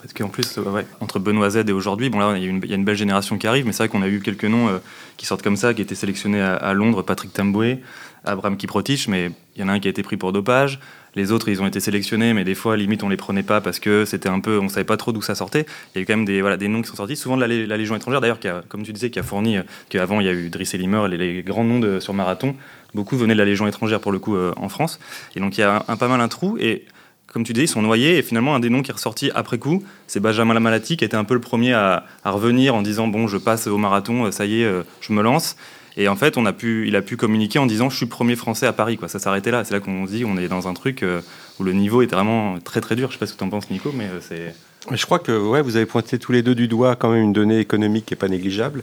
Parce 0.00 0.12
qu'en 0.12 0.28
plus, 0.28 0.58
entre 1.00 1.18
Benoît 1.18 1.50
Z 1.50 1.64
et 1.68 1.72
aujourd'hui, 1.72 2.10
bon 2.10 2.18
là, 2.18 2.36
il 2.36 2.44
y, 2.44 2.46
a 2.46 2.48
une, 2.48 2.84
belle 2.84 2.96
génération 2.96 3.38
qui 3.38 3.46
arrive, 3.46 3.66
mais 3.66 3.72
c'est 3.72 3.82
vrai 3.82 3.88
qu'on 3.88 4.02
a 4.02 4.08
eu 4.08 4.20
quelques 4.20 4.44
noms 4.44 4.68
qui 5.16 5.26
sortent 5.26 5.42
comme 5.42 5.56
ça, 5.56 5.74
qui 5.74 5.82
étaient 5.82 5.96
sélectionnés 5.96 6.40
à, 6.40 6.54
à 6.54 6.74
Londres, 6.74 7.02
Patrick 7.02 7.32
Tamboué, 7.32 7.80
Abraham 8.26 8.56
Kiprotich, 8.56 9.08
mais 9.08 9.30
il 9.54 9.62
y 9.62 9.64
en 9.64 9.68
a 9.68 9.72
un 9.72 9.80
qui 9.80 9.88
a 9.88 9.90
été 9.90 10.02
pris 10.02 10.16
pour 10.16 10.32
dopage. 10.32 10.78
Les 11.14 11.32
autres, 11.32 11.48
ils 11.48 11.62
ont 11.62 11.66
été 11.66 11.80
sélectionnés, 11.80 12.34
mais 12.34 12.44
des 12.44 12.54
fois, 12.54 12.76
limite, 12.76 13.02
on 13.02 13.08
les 13.08 13.16
prenait 13.16 13.42
pas 13.42 13.62
parce 13.62 13.80
que 13.80 14.04
c'était 14.04 14.28
un 14.28 14.40
peu, 14.40 14.58
on 14.58 14.68
savait 14.68 14.84
pas 14.84 14.98
trop 14.98 15.12
d'où 15.12 15.22
ça 15.22 15.34
sortait. 15.34 15.64
Il 15.94 16.00
y 16.00 16.02
a 16.02 16.04
quand 16.04 16.14
même 16.14 16.26
des, 16.26 16.42
voilà, 16.42 16.58
des 16.58 16.68
noms 16.68 16.82
qui 16.82 16.88
sont 16.88 16.96
sortis, 16.96 17.16
souvent 17.16 17.38
de 17.38 17.44
la, 17.44 17.76
Légion 17.76 17.96
étrangère, 17.96 18.20
d'ailleurs, 18.20 18.38
comme 18.68 18.82
tu 18.82 18.92
disais, 18.92 19.08
qui 19.08 19.18
a 19.18 19.22
fourni, 19.22 19.56
euh, 19.56 19.62
qu'avant, 19.88 20.20
il 20.20 20.26
y 20.26 20.28
a 20.28 20.32
eu 20.32 20.50
Driss 20.50 20.74
Limer, 20.74 21.08
les, 21.08 21.16
les, 21.16 21.42
grands 21.42 21.64
noms 21.64 21.78
de, 21.78 22.00
sur 22.00 22.12
marathon. 22.12 22.54
Beaucoup 22.94 23.16
venaient 23.16 23.32
de 23.32 23.38
la 23.38 23.46
Légion 23.46 23.66
étrangère, 23.66 24.00
pour 24.00 24.12
le 24.12 24.18
coup, 24.18 24.36
euh, 24.36 24.52
en 24.58 24.68
France. 24.68 25.00
Et 25.34 25.40
donc, 25.40 25.56
il 25.56 25.62
y 25.62 25.64
a 25.64 25.84
un, 25.88 25.96
pas 25.96 26.08
mal 26.08 26.20
un 26.20 26.28
trou. 26.28 26.58
Et 26.60 26.84
comme 27.28 27.44
tu 27.44 27.54
dis, 27.54 27.62
ils 27.62 27.68
sont 27.68 27.82
noyés. 27.82 28.18
Et 28.18 28.22
finalement, 28.22 28.54
un 28.54 28.60
des 28.60 28.68
noms 28.68 28.82
qui 28.82 28.90
est 28.90 28.94
ressorti 28.94 29.30
après 29.34 29.58
coup, 29.58 29.84
c'est 30.06 30.20
Benjamin 30.20 30.52
Lamalati, 30.52 30.98
qui 30.98 31.04
était 31.04 31.16
un 31.16 31.24
peu 31.24 31.34
le 31.34 31.40
premier 31.40 31.72
à, 31.72 32.04
revenir 32.24 32.74
en 32.74 32.82
disant 32.82 33.08
Bon, 33.08 33.26
je 33.26 33.38
passe 33.38 33.66
au 33.68 33.78
marathon, 33.78 34.30
ça 34.30 34.44
y 34.44 34.60
est, 34.60 34.64
euh, 34.64 34.82
je 35.00 35.14
me 35.14 35.22
lance. 35.22 35.56
Et 35.96 36.08
en 36.08 36.16
fait, 36.16 36.36
il 36.36 36.96
a 36.96 37.02
pu 37.02 37.16
communiquer 37.16 37.58
en 37.58 37.66
disant 37.66 37.88
je 37.88 37.96
suis 37.96 38.06
premier 38.06 38.36
français 38.36 38.66
à 38.66 38.72
Paris. 38.72 38.96
Quoi. 38.96 39.08
Ça 39.08 39.18
s'arrêtait 39.18 39.50
là. 39.50 39.64
C'est 39.64 39.74
là 39.74 39.80
qu'on 39.80 40.06
se 40.06 40.12
dit 40.12 40.24
on 40.24 40.36
est 40.36 40.48
dans 40.48 40.68
un 40.68 40.74
truc 40.74 41.02
euh, 41.02 41.20
où 41.58 41.64
le 41.64 41.72
niveau 41.72 42.02
est 42.02 42.06
vraiment 42.06 42.58
très 42.60 42.80
très 42.80 42.96
dur. 42.96 43.08
Je 43.08 43.14
sais 43.14 43.18
pas 43.18 43.26
ce 43.26 43.32
que 43.32 43.38
tu 43.38 43.44
en 43.44 43.50
penses, 43.50 43.70
Nico, 43.70 43.92
mais 43.94 44.06
euh, 44.06 44.20
c'est. 44.20 44.54
je 44.90 45.06
crois 45.06 45.18
que 45.18 45.32
ouais, 45.32 45.62
vous 45.62 45.76
avez 45.76 45.86
pointé 45.86 46.18
tous 46.18 46.32
les 46.32 46.42
deux 46.42 46.54
du 46.54 46.68
doigt 46.68 46.96
quand 46.96 47.10
même 47.10 47.22
une 47.22 47.32
donnée 47.32 47.58
économique 47.58 48.06
qui 48.06 48.14
n'est 48.14 48.18
pas 48.18 48.28
négligeable. 48.28 48.82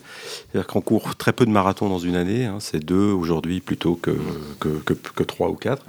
C'est-à-dire 0.52 0.68
qu'on 0.68 0.82
court 0.82 1.16
très 1.16 1.34
peu 1.34 1.46
de 1.46 1.52
marathons 1.52 1.90
dans 1.90 2.00
une 2.00 2.16
année, 2.16 2.46
hein, 2.46 2.58
c'est 2.60 2.84
deux 2.84 3.12
aujourd'hui 3.12 3.62
plutôt 3.62 3.96
que, 3.96 4.12
que, 4.60 4.94
que, 4.94 5.24
trois 5.24 5.50
ou 5.50 5.56
quatre. 5.56 5.86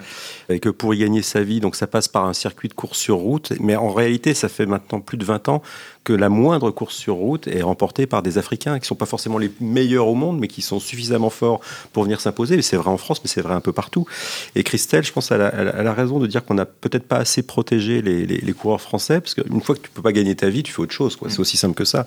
Et 0.49 0.61
que 0.61 0.69
pour 0.69 0.95
y 0.95 0.99
gagner 0.99 1.23
sa 1.23 1.43
vie, 1.43 1.61
donc 1.61 1.77
ça 1.77 1.87
passe 1.87 2.09
par 2.09 2.27
un 2.27 2.35
circuit 2.35 2.69
de 2.69 2.75
course 2.75 2.99
sur 2.99 3.17
route. 3.17 3.53
Mais 3.61 3.77
en 3.77 3.93
réalité, 3.93 4.35
ça 4.35 4.49
fait 4.49 4.67
maintenant 4.67 5.01
plus 5.01 5.17
de 5.17 5.25
20 5.25 5.49
ans 5.49 5.63
que 6.05 6.13
la 6.13 6.29
moindre 6.29 6.71
course 6.71 6.95
sur 6.95 7.15
route 7.15 7.49
est 7.49 7.63
remportée 7.63 8.07
par 8.07 8.23
des 8.23 8.37
Africains 8.37 8.75
qui 8.75 8.83
ne 8.83 8.87
sont 8.87 8.95
pas 8.95 9.07
forcément 9.07 9.39
les 9.39 9.51
meilleurs 9.61 10.07
au 10.07 10.15
monde, 10.15 10.39
mais 10.39 10.49
qui 10.49 10.61
sont 10.61 10.79
suffisamment 10.79 11.31
forts 11.31 11.61
pour 11.93 12.05
venir 12.05 12.21
s'imposer. 12.21 12.61
C'est 12.63 12.77
vrai 12.77 12.91
en 12.91 12.99
France, 12.99 13.21
mais 13.25 13.29
c'est 13.29 13.41
vrai 13.41 13.55
un 13.55 13.61
peu 13.61 13.73
partout. 13.73 14.07
Et 14.55 14.63
Christelle, 14.63 15.03
je 15.03 15.13
pense, 15.13 15.31
elle 15.31 15.41
a, 15.41 15.53
elle 15.55 15.87
a 15.87 15.95
raison 15.95 16.19
de 16.19 16.27
dire 16.27 16.45
qu'on 16.45 16.55
n'a 16.55 16.67
peut-être 16.81 17.07
pas 17.07 17.17
assez 17.17 17.43
protégé 17.43 18.03
les, 18.03 18.27
les, 18.27 18.39
les, 18.39 18.53
coureurs 18.53 18.81
français, 18.81 19.21
parce 19.21 19.35
qu'une 19.35 19.61
fois 19.61 19.75
que 19.75 19.81
tu 19.81 19.91
peux 19.91 20.03
pas 20.03 20.13
gagner 20.13 20.35
ta 20.35 20.49
vie, 20.49 20.63
tu 20.63 20.73
fais 20.73 20.81
autre 20.81 20.93
chose. 20.93 21.19
C'est 21.29 21.41
aussi 21.41 21.57
simple 21.57 21.75
que 21.75 21.85
ça. 21.85 22.05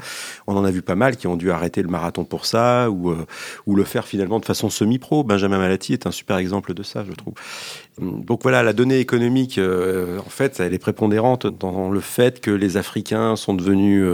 On 0.48 0.56
en 0.56 0.64
a 0.64 0.72
vu 0.72 0.82
pas 0.82 0.96
mal 0.96 1.18
qui 1.18 1.28
ont 1.28 1.36
dû 1.36 1.52
arrêter 1.52 1.82
le 1.82 1.90
marathon 1.90 2.26
pour 2.26 2.46
ça, 2.46 2.90
ou, 2.90 3.12
euh, 3.12 3.26
ou 3.66 3.76
le 3.76 3.84
faire 3.84 4.06
finalement 4.06 4.40
de 4.40 4.46
façon 4.46 4.70
semi-pro. 4.70 5.24
Benjamin 5.24 5.58
Malati 5.58 5.94
est 5.94 6.08
un 6.08 6.12
super 6.12 6.38
exemple 6.38 6.74
de 6.74 6.84
ça, 6.84 7.04
je 7.08 7.14
trouve. 7.14 7.34
Donc 8.00 8.44
voilà, 8.44 8.64
la 8.64 8.74
donnée 8.74 9.00
économique, 9.00 9.58
euh, 9.58 10.20
en 10.20 10.30
fait, 10.30 10.60
elle 10.60 10.74
est 10.74 10.80
prépondérante 10.80 11.48
dans 11.48 11.90
le 11.90 12.00
fait 12.00 12.40
que 12.42 12.52
les 12.52 12.78
Africains 12.78 13.36
sont 13.36 13.54
devenus 13.54 14.06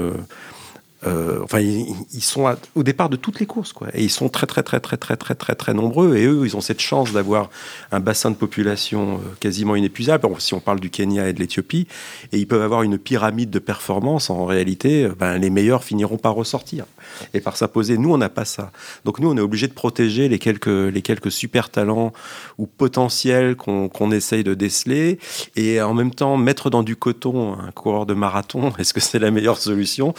euh, 1.05 1.41
enfin, 1.43 1.59
ils, 1.59 2.21
sont 2.21 2.55
au 2.75 2.83
départ 2.83 3.09
de 3.09 3.15
toutes 3.15 3.39
les 3.39 3.45
courses, 3.45 3.73
quoi. 3.73 3.87
Et 3.93 4.03
ils 4.03 4.09
sont 4.09 4.29
très, 4.29 4.47
très, 4.47 4.63
très, 4.63 4.79
très, 4.79 4.97
très, 4.97 5.17
très, 5.17 5.35
très, 5.35 5.55
très 5.55 5.73
nombreux. 5.73 6.15
Et 6.15 6.25
eux, 6.25 6.45
ils 6.45 6.55
ont 6.55 6.61
cette 6.61 6.79
chance 6.79 7.11
d'avoir 7.11 7.49
un 7.91 7.99
bassin 7.99 8.31
de 8.31 8.35
population 8.35 9.15
euh, 9.15 9.35
quasiment 9.39 9.75
inépuisable. 9.75 10.27
si 10.39 10.53
on 10.53 10.59
parle 10.59 10.79
du 10.79 10.89
Kenya 10.89 11.27
et 11.27 11.33
de 11.33 11.39
l'Éthiopie, 11.39 11.87
et 12.31 12.37
ils 12.37 12.47
peuvent 12.47 12.61
avoir 12.61 12.83
une 12.83 12.97
pyramide 12.97 13.49
de 13.49 13.59
performance. 13.59 14.29
En 14.29 14.45
réalité, 14.45 15.05
euh, 15.05 15.15
ben, 15.17 15.37
les 15.37 15.49
meilleurs 15.49 15.83
finiront 15.83 16.17
par 16.17 16.35
ressortir 16.35 16.85
et 17.33 17.41
par 17.41 17.57
s'imposer. 17.57 17.97
Nous, 17.97 18.11
on 18.13 18.17
n'a 18.17 18.29
pas 18.29 18.45
ça. 18.45 18.71
Donc 19.05 19.19
nous, 19.19 19.29
on 19.29 19.37
est 19.37 19.41
obligé 19.41 19.67
de 19.67 19.73
protéger 19.73 20.29
les 20.29 20.39
quelques, 20.39 20.67
les 20.67 21.01
quelques 21.01 21.31
super 21.31 21.69
talents 21.69 22.13
ou 22.57 22.67
potentiels 22.67 23.55
qu'on 23.55 24.11
essaye 24.11 24.43
de 24.43 24.53
déceler, 24.53 25.19
et 25.55 25.81
en 25.81 25.93
même 25.93 26.11
temps 26.11 26.37
mettre 26.37 26.69
dans 26.69 26.83
du 26.83 26.95
coton 26.95 27.53
un 27.59 27.71
coureur 27.71 28.05
de 28.05 28.13
marathon. 28.13 28.73
Est-ce 28.79 28.93
que 28.93 28.99
c'est 28.99 29.19
la 29.19 29.31
meilleure 29.31 29.57
solution? 29.57 30.13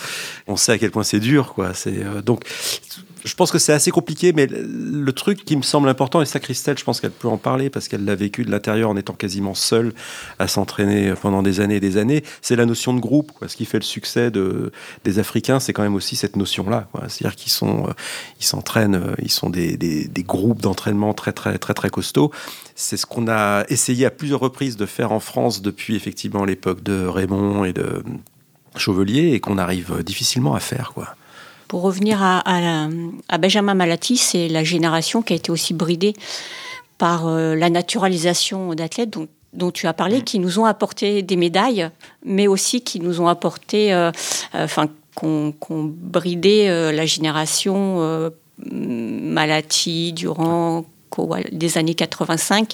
On 0.46 0.56
sait 0.56 0.72
à 0.72 0.78
quel 0.78 0.90
point 0.90 1.04
c'est 1.04 1.20
dur, 1.20 1.54
quoi. 1.54 1.72
Euh, 1.86 2.22
donc, 2.22 2.44
je 3.24 3.34
pense 3.34 3.50
que 3.50 3.58
c'est 3.58 3.72
assez 3.72 3.90
compliqué, 3.90 4.32
mais 4.34 4.46
le 4.46 5.12
truc 5.12 5.44
qui 5.44 5.56
me 5.56 5.62
semble 5.62 5.88
important, 5.88 6.20
et 6.20 6.26
ça, 6.26 6.40
Christelle, 6.40 6.76
je 6.78 6.84
pense 6.84 7.00
qu'elle 7.00 7.10
peut 7.10 7.28
en 7.28 7.38
parler 7.38 7.70
parce 7.70 7.88
qu'elle 7.88 8.04
l'a 8.04 8.14
vécu 8.14 8.44
de 8.44 8.50
l'intérieur 8.50 8.90
en 8.90 8.96
étant 8.96 9.14
quasiment 9.14 9.54
seule 9.54 9.94
à 10.38 10.46
s'entraîner 10.46 11.14
pendant 11.20 11.42
des 11.42 11.60
années 11.60 11.76
et 11.76 11.80
des 11.80 11.96
années, 11.96 12.22
c'est 12.42 12.54
la 12.56 12.66
notion 12.66 12.92
de 12.92 13.00
groupe. 13.00 13.32
Quoi. 13.32 13.48
Ce 13.48 13.56
qui 13.56 13.64
fait 13.64 13.78
le 13.78 13.84
succès 13.84 14.30
de, 14.30 14.72
des 15.04 15.18
Africains, 15.18 15.58
c'est 15.58 15.72
quand 15.72 15.82
même 15.82 15.94
aussi 15.94 16.16
cette 16.16 16.36
notion-là. 16.36 16.88
C'est-à-dire 17.08 17.36
qu'ils 17.36 17.52
sont, 17.52 17.86
euh, 17.86 17.92
ils 18.40 18.44
s'entraînent, 18.44 18.94
euh, 18.94 19.14
ils 19.22 19.30
sont 19.30 19.48
des, 19.48 19.78
groupes 20.26 20.60
d'entraînement 20.60 21.14
très, 21.14 21.32
très, 21.32 21.56
très, 21.56 21.74
très 21.74 21.88
costauds. 21.88 22.30
C'est 22.74 22.96
ce 22.98 23.06
qu'on 23.06 23.28
a 23.28 23.64
essayé 23.68 24.04
à 24.04 24.10
plusieurs 24.10 24.40
reprises 24.40 24.76
de 24.76 24.86
faire 24.86 25.12
en 25.12 25.20
France 25.20 25.62
depuis 25.62 25.96
effectivement 25.96 26.44
l'époque 26.44 26.82
de 26.82 27.06
Raymond 27.06 27.64
et 27.64 27.72
de 27.72 28.02
Chauvelier 28.76 29.32
et 29.32 29.40
qu'on 29.40 29.56
arrive 29.56 30.02
difficilement 30.02 30.54
à 30.54 30.60
faire. 30.60 30.92
Quoi. 30.94 31.14
Pour 31.74 31.82
revenir 31.82 32.22
à, 32.22 32.38
à, 32.38 32.86
à 33.28 33.38
Benjamin 33.38 33.74
Malati, 33.74 34.16
c'est 34.16 34.46
la 34.46 34.62
génération 34.62 35.22
qui 35.22 35.32
a 35.32 35.36
été 35.36 35.50
aussi 35.50 35.74
bridée 35.74 36.14
par 36.98 37.26
euh, 37.26 37.56
la 37.56 37.68
naturalisation 37.68 38.74
d'athlètes 38.74 39.10
dont, 39.10 39.26
dont, 39.54 39.72
tu 39.72 39.88
as 39.88 39.92
parlé, 39.92 40.22
qui 40.22 40.38
nous 40.38 40.60
ont 40.60 40.66
apporté 40.66 41.22
des 41.22 41.34
médailles, 41.34 41.90
mais 42.24 42.46
aussi 42.46 42.82
qui 42.82 43.00
nous 43.00 43.20
ont 43.20 43.26
apporté, 43.26 43.92
euh, 43.92 44.12
euh, 44.54 44.64
enfin, 44.66 44.86
qu'on 45.16 45.50
qu 45.50 45.72
bridé 45.72 46.68
euh, 46.68 46.92
la 46.92 47.06
génération 47.06 48.30
Malati, 48.70 50.12
Durand, 50.12 50.84
des 51.50 51.76
années 51.76 51.96
85 51.96 52.72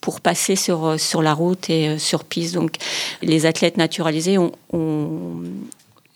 pour 0.00 0.22
passer 0.22 0.56
sur, 0.56 0.98
sur 0.98 1.20
la 1.20 1.34
route 1.34 1.68
et 1.68 1.98
sur 1.98 2.24
piste. 2.24 2.54
Donc 2.54 2.76
les 3.20 3.44
athlètes 3.44 3.76
naturalisés 3.76 4.38
ont, 4.38 4.52
ont 4.72 5.42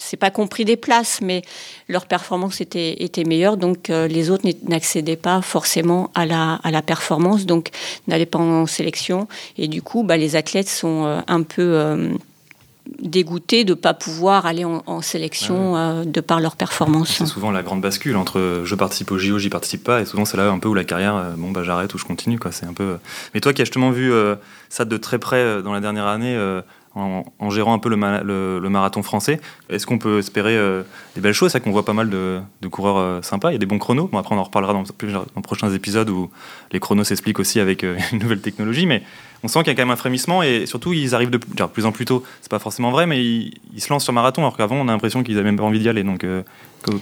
c'est 0.03 0.17
pas 0.17 0.31
compris 0.31 0.65
des 0.65 0.77
places, 0.77 1.21
mais 1.23 1.43
leur 1.89 2.07
performance 2.07 2.61
était, 2.61 3.03
était 3.03 3.25
meilleure, 3.25 3.57
donc 3.57 3.89
euh, 3.89 4.09
les 4.09 4.31
autres 4.31 4.47
n'accédaient 4.69 5.17
pas 5.17 5.43
forcément 5.43 6.11
à 6.15 6.27
la, 6.27 6.55
à 6.65 6.71
la 6.71 6.83
performance, 6.83 7.47
donc 7.47 7.71
n'allaient 8.09 8.27
pas 8.27 8.41
en 8.41 8.67
sélection, 8.67 9.29
et 9.57 9.69
du 9.69 9.81
coup, 9.81 10.03
bah, 10.03 10.17
les 10.17 10.35
athlètes 10.37 10.69
sont 10.69 11.05
euh, 11.05 11.21
un 11.29 11.43
peu 11.43 11.63
euh, 11.63 12.09
dégoûtés 13.01 13.63
de 13.63 13.71
ne 13.71 13.75
pas 13.75 13.95
pouvoir 13.95 14.45
aller 14.45 14.65
en, 14.65 14.83
en 14.87 15.03
sélection 15.03 15.77
ah 15.77 16.01
ouais. 16.01 16.07
de 16.07 16.21
par 16.21 16.41
leur 16.41 16.57
performance. 16.57 17.11
C'est 17.19 17.27
souvent 17.27 17.53
la 17.53 17.63
grande 17.63 17.81
bascule 17.81 18.17
entre 18.17 18.63
je 18.65 18.75
participe 18.75 19.13
au 19.13 19.19
JO, 19.19 19.39
j'y 19.39 19.51
participe 19.51 19.85
pas, 19.85 20.01
et 20.01 20.05
souvent 20.05 20.25
c'est 20.25 20.37
là 20.37 20.51
un 20.51 20.59
peu 20.59 20.69
où 20.69 20.75
la 20.75 20.85
carrière, 20.85 21.35
bon 21.37 21.53
bah 21.53 21.63
j'arrête 21.63 21.95
ou 21.95 21.99
je 21.99 22.05
continue, 22.05 22.41
quoi. 22.41 22.51
C'est 22.51 22.67
un 22.67 22.75
peu. 22.75 22.97
Mais 23.35 23.41
toi 23.41 23.53
qui 23.53 23.63
as 23.63 23.67
justement 23.67 23.93
vu 23.93 24.13
ça 24.69 24.85
de 24.85 24.97
très 24.97 25.21
près 25.21 25.63
dans 25.63 25.73
la 25.73 25.81
dernière 25.81 26.09
année 26.09 26.37
en, 26.95 27.51
gérant 27.51 27.75
un 27.75 27.79
peu 27.79 27.89
le, 27.89 28.69
marathon 28.69 29.03
français. 29.03 29.41
Est-ce 29.71 29.87
qu'on 29.87 29.99
peut 29.99 30.19
espérer 30.19 30.57
euh, 30.57 30.83
des 31.15 31.21
belles 31.21 31.33
choses? 31.33 31.53
C'est 31.53 31.61
qu'on 31.61 31.71
voit 31.71 31.85
pas 31.85 31.93
mal 31.93 32.11
de, 32.11 32.41
coureurs 32.71 32.99
euh, 32.99 33.23
sympas. 33.23 33.51
Il 33.51 33.55
y 33.55 33.57
a 33.57 33.59
des 33.59 33.67
bons 33.67 33.79
chronos. 33.79 34.09
Bon, 34.13 34.19
après, 34.19 34.35
on 34.35 34.39
en 34.39 34.45
reparlera 34.45 34.73
dans, 34.73 34.83
dans 34.83 35.41
prochains 35.43 35.71
épisodes 35.71 36.09
où 36.11 36.31
les 36.71 36.81
chronos 36.81 37.05
s'expliquent 37.05 37.39
aussi 37.39 37.61
avec 37.61 37.85
euh, 37.85 37.97
une 38.13 38.19
nouvelle 38.19 38.41
technologie. 38.41 38.87
Mais 38.87 39.03
on 39.43 39.49
sent 39.49 39.61
qu'il 39.61 39.69
y 39.69 39.71
a 39.71 39.75
quand 39.75 39.83
même 39.83 39.91
un 39.91 39.97
frémissement 39.97 40.43
et 40.43 40.67
surtout, 40.67 40.93
ils 40.93 41.15
arrivent 41.15 41.31
de 41.31 41.39
plus 41.39 41.87
en 41.87 41.93
plus 41.93 42.05
tôt. 42.05 42.23
C'est 42.41 42.51
pas 42.51 42.59
forcément 42.59 42.91
vrai, 42.91 43.07
mais 43.07 43.25
ils, 43.25 43.81
se 43.81 43.93
lancent 43.93 44.05
sur 44.05 44.13
marathon 44.13 44.43
alors 44.43 44.57
qu'avant, 44.57 44.77
on 44.77 44.89
a 44.89 44.93
l'impression 44.93 45.23
qu'ils 45.23 45.37
avaient 45.37 45.45
même 45.45 45.57
pas 45.57 45.65
envie 45.65 45.81
d'y 45.81 45.89
aller. 45.89 46.05
Donc, 46.05 46.27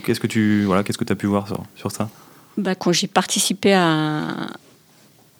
qu'est-ce 0.03 0.19
que 0.19 0.27
tu 0.27 0.63
voilà, 0.65 0.83
qu'est-ce 0.83 0.97
que 0.97 1.11
as 1.11 1.15
pu 1.15 1.27
voir 1.27 1.47
sur, 1.47 1.63
sur 1.75 1.91
ça? 1.91 2.09
Bah, 2.57 2.75
Quand 2.75 2.91
j'ai 2.91 3.07
participé 3.07 3.73
à 3.73 4.47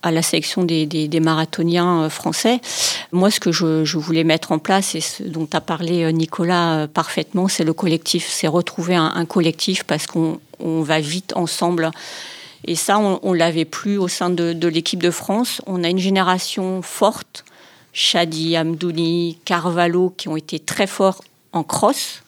à 0.03 0.11
la 0.11 0.21
sélection 0.21 0.63
des, 0.63 0.85
des, 0.85 1.19
marathoniens 1.19 2.09
français. 2.09 2.59
Moi, 3.11 3.29
ce 3.29 3.39
que 3.39 3.51
je, 3.51 3.97
voulais 3.97 4.23
mettre 4.23 4.51
en 4.51 4.59
place, 4.59 4.95
et 4.95 5.01
ce 5.01 5.23
dont 5.23 5.47
a 5.53 5.61
parlé 5.61 6.11
Nicolas 6.11 6.87
parfaitement, 6.87 7.47
c'est 7.47 7.63
le 7.63 7.73
collectif. 7.73 8.27
C'est 8.27 8.47
retrouver 8.47 8.95
un, 8.95 9.25
collectif 9.25 9.83
parce 9.83 10.07
qu'on 10.07 10.39
on 10.59 10.81
va 10.81 10.99
vite 10.99 11.33
ensemble. 11.35 11.91
Et 12.65 12.75
ça, 12.75 12.99
on 12.99 13.31
ne 13.31 13.37
l'avait 13.37 13.65
plus 13.65 13.97
au 13.97 14.07
sein 14.07 14.29
de, 14.29 14.53
de 14.53 14.67
l'équipe 14.67 15.01
de 15.01 15.11
France. 15.11 15.61
On 15.65 15.83
a 15.83 15.89
une 15.89 15.99
génération 15.99 16.81
forte, 16.81 17.43
Shadi, 17.93 18.57
Amdouni, 18.57 19.39
Carvalho, 19.45 20.13
qui 20.15 20.29
ont 20.29 20.37
été 20.37 20.59
très 20.59 20.87
forts 20.87 21.23
en 21.53 21.63
cross, 21.63 22.23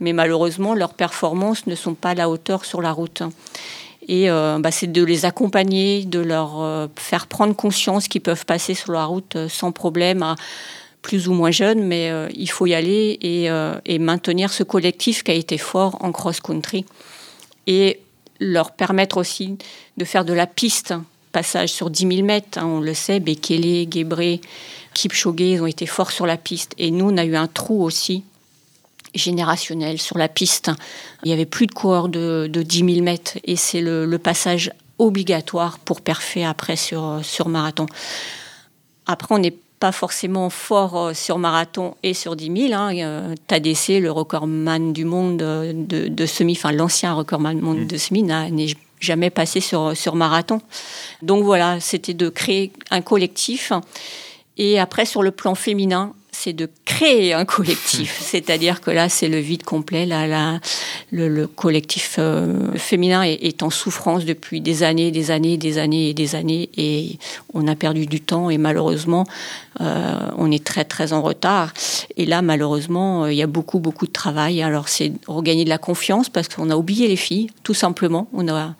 mais 0.00 0.12
malheureusement, 0.12 0.74
leurs 0.74 0.94
performances 0.94 1.66
ne 1.66 1.74
sont 1.74 1.94
pas 1.94 2.10
à 2.10 2.14
la 2.14 2.28
hauteur 2.28 2.64
sur 2.64 2.82
la 2.82 2.92
route 2.92 3.22
et 4.08 4.30
euh, 4.30 4.58
bah, 4.58 4.70
c'est 4.70 4.90
de 4.90 5.02
les 5.02 5.24
accompagner, 5.24 6.04
de 6.04 6.18
leur 6.18 6.60
euh, 6.60 6.88
faire 6.96 7.26
prendre 7.26 7.54
conscience 7.54 8.08
qu'ils 8.08 8.20
peuvent 8.20 8.44
passer 8.44 8.74
sur 8.74 8.92
la 8.92 9.04
route 9.04 9.36
euh, 9.36 9.48
sans 9.48 9.72
problème, 9.72 10.22
à 10.22 10.36
plus 11.02 11.28
ou 11.28 11.32
moins 11.32 11.50
jeunes, 11.50 11.82
mais 11.82 12.12
il 12.32 12.48
faut 12.48 12.64
y 12.64 12.74
aller 12.74 13.18
et, 13.20 13.98
maintenir 13.98 14.52
ce 14.52 14.62
collectif 14.62 15.24
qui 15.24 15.32
a 15.32 15.34
été 15.34 15.58
fort 15.58 15.98
en 15.98 16.12
cross-country 16.12 16.84
et 17.66 17.98
leur 18.38 18.70
permettre 18.70 19.16
aussi 19.16 19.58
de 19.96 20.04
faire 20.04 20.24
de 20.24 20.32
la 20.32 20.46
piste, 20.46 20.94
passage 21.32 21.70
sur 21.70 21.90
10 21.90 22.06
000 22.06 22.22
mètres, 22.24 22.56
hein, 22.56 22.66
on 22.66 22.78
le 22.78 22.94
sait, 22.94 23.18
Bekele, 23.18 23.88
Gebré, 23.90 24.40
Kipchoge, 24.94 25.40
ils 25.40 25.60
ont 25.60 25.66
été 25.66 25.86
forts 25.86 26.12
sur 26.12 26.24
la 26.24 26.36
piste. 26.36 26.72
Et 26.78 26.92
nous, 26.92 27.10
on 27.10 27.16
a 27.16 27.24
eu 27.24 27.34
un 27.34 27.48
trou 27.48 27.82
aussi 27.82 28.22
générationnel 29.14 29.98
sur 29.98 30.18
la 30.18 30.28
piste. 30.28 30.70
Il 31.24 31.28
n'y 31.28 31.32
avait 31.32 31.46
plus 31.46 31.66
de 31.66 31.72
coureurs 31.72 32.08
de, 32.08 32.48
de 32.50 32.62
10 32.62 32.94
000 32.94 33.04
mètres 33.04 33.38
et 33.44 33.56
c'est 33.56 33.80
le, 33.80 34.06
le, 34.06 34.18
passage 34.18 34.72
obligatoire 34.98 35.78
pour 35.78 36.00
perfer 36.00 36.44
après 36.44 36.76
sur, 36.76 37.20
sur 37.22 37.48
marathon. 37.48 37.86
Après, 39.06 39.34
on 39.34 39.38
n'est 39.38 39.56
pas 39.82 39.92
forcément 39.92 40.48
fort 40.48 41.10
sur 41.12 41.38
marathon 41.38 41.96
et 42.04 42.14
sur 42.14 42.36
10 42.36 42.68
000. 42.68 42.72
Hein. 42.72 43.34
TADC, 43.48 44.00
le 44.00 44.12
recordman 44.12 44.92
du 44.92 45.04
monde 45.04 45.38
de, 45.38 46.06
de 46.06 46.26
semi, 46.26 46.52
enfin 46.52 46.70
l'ancien 46.70 47.12
recordman 47.14 47.56
du 47.56 47.62
monde 47.62 47.80
mmh. 47.80 47.86
de 47.88 47.96
semi, 47.96 48.22
n'est 48.22 48.76
jamais 49.00 49.30
passé 49.30 49.58
sur, 49.60 49.96
sur 49.96 50.14
marathon. 50.14 50.60
Donc 51.20 51.42
voilà, 51.44 51.80
c'était 51.80 52.14
de 52.14 52.28
créer 52.28 52.72
un 52.90 53.02
collectif. 53.02 53.72
Et 54.56 54.78
après, 54.78 55.04
sur 55.04 55.22
le 55.22 55.32
plan 55.32 55.54
féminin, 55.54 56.14
c'est 56.32 56.54
de 56.54 56.68
créer 56.86 57.34
un 57.34 57.44
collectif. 57.44 58.18
C'est-à-dire 58.22 58.80
que 58.80 58.90
là, 58.90 59.08
c'est 59.08 59.28
le 59.28 59.38
vide 59.38 59.62
complet. 59.62 60.06
Là, 60.06 60.26
là 60.26 60.60
le, 61.12 61.28
le, 61.28 61.46
collectif 61.46 62.16
euh, 62.18 62.72
féminin 62.74 63.22
est, 63.22 63.34
est, 63.34 63.62
en 63.62 63.70
souffrance 63.70 64.24
depuis 64.24 64.60
des 64.60 64.82
années, 64.82 65.10
des 65.10 65.30
années, 65.30 65.58
des 65.58 65.78
années 65.78 66.08
et 66.08 66.14
des 66.14 66.34
années. 66.34 66.70
Et 66.76 67.18
on 67.52 67.68
a 67.68 67.76
perdu 67.76 68.06
du 68.06 68.20
temps 68.20 68.50
et 68.50 68.58
malheureusement, 68.58 69.26
euh, 69.80 70.30
on 70.36 70.50
est 70.50 70.64
très, 70.64 70.84
très 70.84 71.12
en 71.12 71.22
retard. 71.22 71.72
Et 72.16 72.24
là, 72.24 72.42
malheureusement, 72.42 73.26
il 73.26 73.36
y 73.36 73.42
a 73.42 73.46
beaucoup, 73.46 73.78
beaucoup 73.78 74.06
de 74.06 74.12
travail. 74.12 74.62
Alors, 74.62 74.88
c'est 74.88 75.12
regagner 75.28 75.64
de 75.64 75.70
la 75.70 75.78
confiance 75.78 76.28
parce 76.28 76.48
qu'on 76.48 76.70
a 76.70 76.76
oublié 76.76 77.08
les 77.08 77.16
filles, 77.16 77.50
tout 77.62 77.74
simplement. 77.74 78.26
On 78.32 78.48
a 78.48 78.74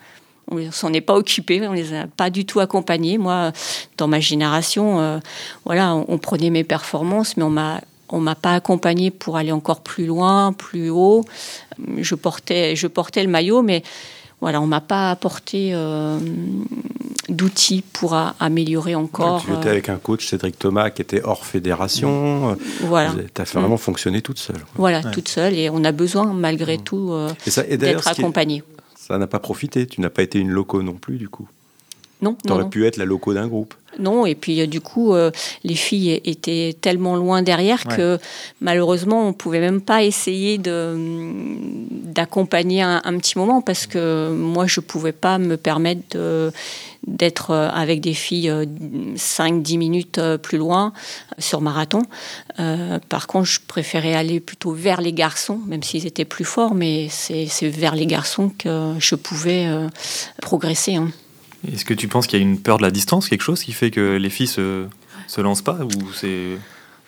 on 0.51 0.71
s'en 0.71 0.93
est 0.93 1.01
pas 1.01 1.15
occupé, 1.15 1.67
on 1.67 1.73
les 1.73 1.95
a 1.95 2.07
pas 2.07 2.31
du 2.31 2.45
tout 2.45 2.61
accompagnés. 2.61 3.19
Moi, 3.19 3.53
dans 3.97 4.09
ma 4.09 4.21
génération, 4.21 5.01
euh, 5.01 5.19
voilà, 5.65 5.95
on, 5.95 6.05
on, 6.09 6.19
prenait 6.19 6.51
mes 6.51 6.65
performances, 6.65 7.37
mais 7.37 7.43
on 7.43 7.51
m'a 7.51 7.81
on 8.13 8.21
m'a 8.21 8.35
pas 8.35 8.55
accompagné 8.55 9.11
pour 9.11 9.37
aller 9.39 9.53
encore 9.53 9.81
plus 9.81 10.07
loin, 10.07 10.53
plus 10.53 10.91
haut. 10.91 11.25
Je 11.97 12.15
portais, 12.15 12.77
je 12.77 12.87
portais 12.87 13.23
le 13.23 13.31
maillot, 13.31 13.63
mais 13.63 13.83
voilà, 14.43 14.61
on 14.61 14.67
m'a 14.67 14.83
pas 14.83 15.11
apporté 15.11 15.71
euh, 15.73 16.19
d'outils 17.31 17.83
pour 17.93 18.15
améliorer 18.39 18.95
encore. 18.95 19.43
tu 19.45 19.53
étais 19.53 19.69
avec 19.69 19.89
un 19.89 19.97
coach, 19.97 20.27
Cédric 20.27 20.59
Thomas, 20.59 20.91
qui 20.91 21.01
était 21.01 21.23
hors 21.25 21.47
fédération. 21.47 22.59
Voilà. 22.83 23.15
Tu 23.35 23.41
as 23.41 23.45
vraiment 23.45 23.77
mm. 23.77 23.79
fonctionné 23.79 24.21
toute 24.21 24.39
seule. 24.39 24.61
Voilà, 24.75 25.03
toute 25.03 25.29
seule. 25.29 25.55
Et 25.55 25.71
on 25.71 25.83
a 25.85 25.93
besoin, 25.93 26.33
malgré 26.35 26.77
mm. 26.77 26.83
tout, 26.83 27.15
d'être 27.79 28.09
accompagné. 28.09 28.63
Ça 29.03 29.19
n'a 29.19 29.27
pas 29.27 29.41
profité. 29.41 29.89
Tu 29.89 30.01
n'as 30.01 30.11
pas 30.11 30.23
été 30.23 30.39
une 30.39 30.51
loco 30.51 30.81
non 30.81 30.95
plus, 30.95 31.19
du 31.19 31.29
coup. 31.29 31.49
Non. 32.23 32.37
Tu 32.47 32.53
aurais 32.53 32.69
pu 32.69 32.87
être 32.87 32.97
la 32.97 33.05
loco 33.05 33.35
d'un 33.35 33.49
groupe. 33.49 33.75
Non, 33.99 34.25
et 34.25 34.35
puis 34.35 34.61
euh, 34.61 34.67
du 34.67 34.81
coup, 34.81 35.15
euh, 35.15 35.31
les 35.65 35.75
filles 35.75 36.21
étaient 36.25 36.75
tellement 36.81 37.17
loin 37.17 37.43
derrière 37.43 37.85
que 37.85 38.19
malheureusement, 38.61 39.29
on 39.29 39.33
pouvait 39.33 39.61
même 39.61 39.81
pas 39.81 40.03
essayer 40.03 40.59
de 40.59 40.97
d'accompagner 41.91 42.83
un, 42.83 43.01
petit 43.19 43.39
moment 43.39 43.61
parce 43.61 43.87
que 43.87 44.31
moi, 44.31 44.67
je 44.67 44.81
pouvais 44.81 45.13
pas 45.13 45.39
me 45.39 45.57
permettre 45.57 46.17
d'être 47.07 47.51
euh, 47.51 47.69
avec 47.71 48.01
des 48.01 48.15
filles 48.15 48.51
5-10 49.17 49.79
minutes 49.79 50.21
plus 50.43 50.59
loin 50.59 50.93
sur 51.39 51.61
marathon. 51.61 52.03
par 53.09 53.27
contre, 53.27 53.47
je 53.47 53.61
préférais 53.67 54.15
aller 54.15 54.41
plutôt 54.41 54.73
vers 54.73 55.01
les 55.01 55.13
garçons, 55.13 55.61
même 55.67 55.83
s'ils 55.83 56.07
étaient 56.07 56.25
plus 56.25 56.45
forts, 56.45 56.75
mais 56.75 57.09
c'est 57.11 57.47
vers 57.69 57.95
les 57.95 58.07
garçons 58.07 58.51
que 58.57 58.95
je 58.99 59.15
pouvais 59.17 59.69
progresser. 60.41 60.97
Hein. 60.97 61.11
Est-ce 61.71 61.85
que 61.85 61.95
tu 61.95 62.09
penses 62.09 62.27
qu'il 62.27 62.39
y 62.39 62.43
a 62.43 62.45
une 62.45 62.59
peur 62.59 62.79
de 62.79 62.83
la 62.83 62.91
distance, 62.91 63.29
quelque 63.29 63.43
chose 63.43 63.63
qui 63.63 63.73
fait 63.73 63.91
que 63.91 64.17
les 64.17 64.31
filles 64.31 64.47
se, 64.49 64.87
se 65.27 65.41
lancent 65.41 65.63
pas 65.63 65.79
ou 65.85 66.13
c'est 66.13 66.59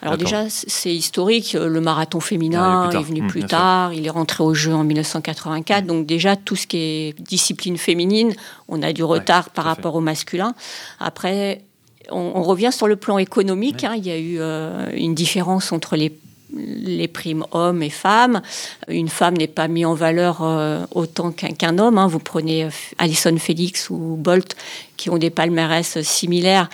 alors 0.03 0.19
déjà, 0.19 0.45
c'est 0.51 0.95
historique. 0.95 1.55
Le 1.59 1.81
marathon 1.81 2.21
féminin 2.21 2.91
est 2.91 3.03
venu 3.03 3.23
mmh, 3.23 3.27
plus 3.27 3.45
tard. 3.45 3.95
Il 3.95 4.05
est 4.05 4.11
rentré 4.11 4.45
au 4.45 4.53
jeu 4.53 4.75
en 4.75 4.85
1984. 4.85 5.87
Donc 5.87 6.05
déjà, 6.05 6.37
tout 6.37 6.57
ce 6.57 6.67
qui 6.67 6.77
est 6.77 7.23
discipline 7.23 7.79
féminine, 7.79 8.35
on 8.69 8.83
a 8.83 8.93
du 8.93 9.03
retard 9.03 9.49
par 9.49 9.65
rapport 9.65 9.95
au 9.95 10.01
masculin. 10.01 10.55
Après, 11.01 11.63
on, 12.11 12.43
revient 12.43 12.71
sur 12.71 12.87
le 12.87 12.97
plan 12.97 13.17
économique. 13.17 13.83
Hein. 13.83 13.95
il 13.97 14.07
y 14.07 14.11
a 14.11 14.19
eu 14.19 14.37
euh, 14.41 14.91
une 14.95 15.15
différence 15.15 15.73
entre 15.73 15.97
les 15.97 16.13
les 16.53 17.09
primes 17.09 17.45
hommes 17.53 17.83
et 17.83 17.91
femmes. 17.91 18.43
Une 18.89 19.09
femme 19.09 19.37
n'est 19.37 19.49
pas 19.49 19.69
mise 19.69 19.87
en 19.87 19.95
valeur 19.95 20.41
euh, 20.43 20.85
autant 20.93 21.33
qu'un 21.33 21.79
homme. 21.79 21.99
Hein. 21.99 22.07
Vous 22.07 22.19
prenez 22.19 22.65
euh, 22.65 22.71
Alison 22.99 23.37
Félix 23.39 23.91
ou 23.91 24.17
Bolt 24.19 24.55
qui 24.97 25.11
ont 25.11 25.19
des 25.19 25.31
palmarès 25.31 26.01
similaires. 26.03 26.69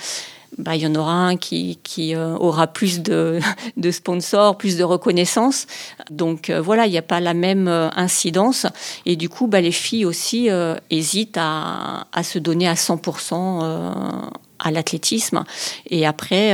Bah, 0.58 0.74
il 0.74 0.82
y 0.82 0.86
en 0.86 0.94
aura 0.96 1.12
un 1.12 1.36
qui, 1.36 1.78
euh, 1.98 2.36
aura 2.36 2.66
plus 2.66 3.00
de, 3.02 3.40
sponsors, 3.90 4.58
plus 4.58 4.76
de 4.76 4.84
reconnaissance. 4.84 5.66
Donc 6.10 6.50
voilà, 6.50 6.86
il 6.86 6.90
n'y 6.90 6.98
a 6.98 7.02
pas 7.02 7.20
la 7.20 7.34
même 7.34 7.68
incidence. 7.68 8.66
Et 9.06 9.16
du 9.16 9.28
coup, 9.28 9.46
bah, 9.46 9.60
les 9.60 9.72
filles 9.72 10.04
aussi 10.04 10.48
hésitent 10.90 11.38
à, 11.38 12.06
à, 12.12 12.22
se 12.24 12.38
donner 12.38 12.68
à 12.68 12.74
100% 12.74 14.30
à 14.58 14.70
l'athlétisme. 14.70 15.44
Et 15.88 16.04
après, 16.04 16.52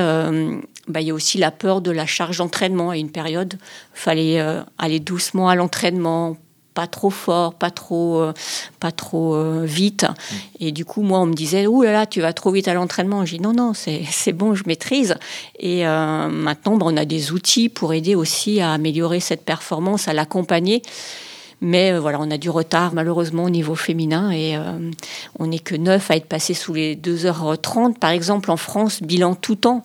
bah, 0.89 1.01
il 1.01 1.09
y 1.09 1.11
a 1.11 1.15
aussi 1.15 1.39
la 1.39 1.51
peur 1.51 1.81
de 1.81 1.91
la 1.91 2.07
charge 2.07 2.39
d'entraînement. 2.39 2.91
À 2.91 2.97
une 2.97 3.11
période, 3.11 3.55
il 3.55 3.99
fallait 3.99 4.41
euh, 4.41 4.63
aller 4.79 5.01
doucement 5.01 5.49
à 5.49 5.57
l'entraînement, 5.57 6.37
pas 6.75 6.87
trop 6.87 7.11
fort, 7.11 7.55
pas 7.55 7.71
trop, 7.71 8.21
euh, 8.21 8.33
pas 8.79 8.93
trop 8.93 9.35
euh, 9.35 9.65
vite. 9.65 10.05
Mm. 10.05 10.35
Et 10.61 10.73
du 10.73 10.85
coup, 10.85 11.03
moi, 11.03 11.19
on 11.19 11.27
me 11.27 11.35
disait, 11.35 11.67
ouh 11.67 11.83
là 11.83 11.93
là, 11.93 12.07
tu 12.07 12.21
vas 12.21 12.33
trop 12.33 12.53
vite 12.53 12.69
à 12.69 12.75
l'entraînement. 12.75 13.25
Je 13.25 13.37
dis, 13.37 13.43
non, 13.43 13.53
non, 13.53 13.73
c'est 13.75 14.33
bon, 14.33 14.55
je 14.55 14.63
maîtrise. 14.67 15.17
Et 15.59 15.85
maintenant, 15.85 16.77
bah, 16.77 16.87
on 16.89 16.97
a 16.97 17.05
des 17.05 17.33
outils 17.33 17.69
pour 17.69 17.93
aider 17.93 18.15
aussi 18.15 18.61
à 18.61 18.73
améliorer 18.73 19.21
cette 19.21 19.45
performance, 19.45 20.07
à 20.09 20.13
l'accompagner. 20.13 20.83
Mais 21.63 21.99
voilà, 21.99 22.21
on 22.21 22.31
a 22.31 22.37
du 22.37 22.51
retard 22.51 22.93
malheureusement 22.93 23.45
au 23.45 23.51
niveau 23.51 23.75
féminin 23.75 24.31
et 24.31 24.59
on 25.39 25.47
n'est 25.47 25.59
que 25.59 25.75
neuf 25.75 26.11
à 26.11 26.17
être 26.17 26.27
passé 26.27 26.53
sous 26.53 26.75
les 26.75 26.97
2h30. 26.97 27.95
Par 27.95 28.11
exemple, 28.11 28.51
en 28.51 28.59
France, 28.59 29.03
bilan 29.03 29.35
tout 29.35 29.57
temps. 29.57 29.83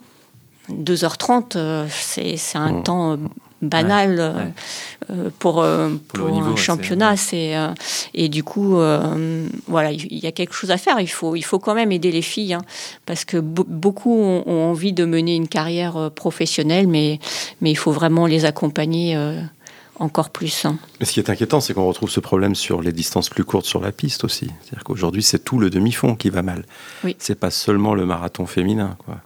2h30, 0.71 1.53
euh, 1.55 1.87
c'est 1.89 2.37
un 2.55 2.73
mmh. 2.73 2.83
temps 2.83 3.11
euh, 3.11 3.17
banal 3.61 4.17
euh, 5.09 5.29
pour, 5.39 5.65
pour, 6.13 6.27
un 6.27 6.55
championnat. 6.55 7.15
C'est 7.15 7.55
et 8.13 8.29
du 8.29 8.43
coup, 8.43 8.77
voilà, 9.67 9.91
il 9.91 10.19
y 10.19 10.25
a 10.25 10.31
quelque 10.31 10.53
chose 10.53 10.72
à 10.72 10.77
faire. 10.77 11.00
Il 11.00 11.07
faut, 11.07 11.35
il 11.35 11.43
faut 11.43 11.59
quand 11.59 11.75
même 11.75 11.91
aider 11.91 12.11
les 12.11 12.24
filles, 12.24 12.55
hein, 12.55 12.61
parce 13.05 13.24
que 13.24 13.37
beaucoup 13.37 14.15
ont, 14.15 14.72
envie 14.72 14.93
de 14.93 15.05
mener 15.05 15.35
une 15.35 15.48
carrière 15.48 16.09
professionnelle, 16.11 16.87
mais, 16.87 17.19
mais 17.61 17.72
il 17.72 17.75
faut 17.75 17.91
vraiment 17.91 18.25
les 18.25 18.46
accompagner. 18.46 19.15
encore 20.00 20.31
plus. 20.31 20.65
Hein. 20.65 20.79
Mais 21.00 21.05
ce 21.05 21.11
qui 21.11 21.19
est 21.19 21.29
inquiétant, 21.29 21.61
c'est 21.61 21.75
qu'on 21.75 21.85
retrouve 21.85 22.09
ce 22.09 22.19
problème 22.19 22.55
sur 22.55 22.81
les 22.81 22.91
distances 22.91 23.29
plus 23.29 23.43
courtes 23.43 23.67
sur 23.67 23.81
la 23.81 23.91
piste 23.91 24.24
aussi. 24.24 24.48
C'est-à-dire 24.61 24.83
qu'aujourd'hui, 24.83 25.22
c'est 25.22 25.43
tout 25.43 25.59
le 25.59 25.69
demi-fond 25.69 26.15
qui 26.15 26.31
va 26.31 26.41
mal. 26.41 26.65
Oui. 27.03 27.15
C'est 27.19 27.39
pas 27.39 27.51
seulement 27.51 27.93
le 27.93 28.07
marathon 28.07 28.48
féminin. 28.48 28.98
Quoi. 29.05 29.22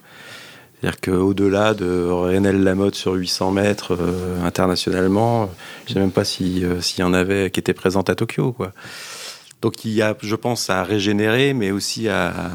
C'est-à-dire 0.85 1.01
qu'au-delà 1.01 1.73
de 1.73 2.07
Renel 2.11 2.61
Lamotte 2.61 2.93
sur 2.93 3.13
800 3.13 3.49
mètres 3.49 3.97
euh, 3.99 4.45
internationalement, 4.45 5.49
je 5.85 5.89
ne 5.89 5.93
sais 5.95 5.99
même 5.99 6.11
pas 6.11 6.21
euh, 6.21 6.79
s'il 6.79 6.99
y 6.99 7.03
en 7.03 7.11
avait 7.11 7.49
qui 7.49 7.59
étaient 7.59 7.73
présentes 7.73 8.11
à 8.11 8.13
Tokyo. 8.13 8.55
Donc 9.63 9.83
il 9.83 9.93
y 9.93 10.03
a, 10.03 10.15
je 10.21 10.35
pense, 10.35 10.69
à 10.69 10.83
régénérer, 10.83 11.55
mais 11.55 11.71
aussi 11.71 12.07
à... 12.07 12.51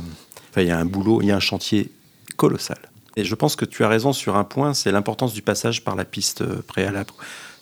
Enfin, 0.48 0.62
il 0.62 0.68
y 0.68 0.70
a 0.70 0.78
un 0.78 0.84
boulot, 0.84 1.22
il 1.22 1.26
y 1.26 1.32
a 1.32 1.36
un 1.36 1.40
chantier 1.40 1.90
colossal. 2.36 2.78
Et 3.16 3.24
je 3.24 3.34
pense 3.34 3.56
que 3.56 3.64
tu 3.64 3.82
as 3.82 3.88
raison 3.88 4.12
sur 4.12 4.36
un 4.36 4.44
point, 4.44 4.74
c'est 4.74 4.92
l'importance 4.92 5.34
du 5.34 5.42
passage 5.42 5.82
par 5.82 5.96
la 5.96 6.04
piste 6.04 6.42
euh, 6.42 6.62
préalable 6.68 7.10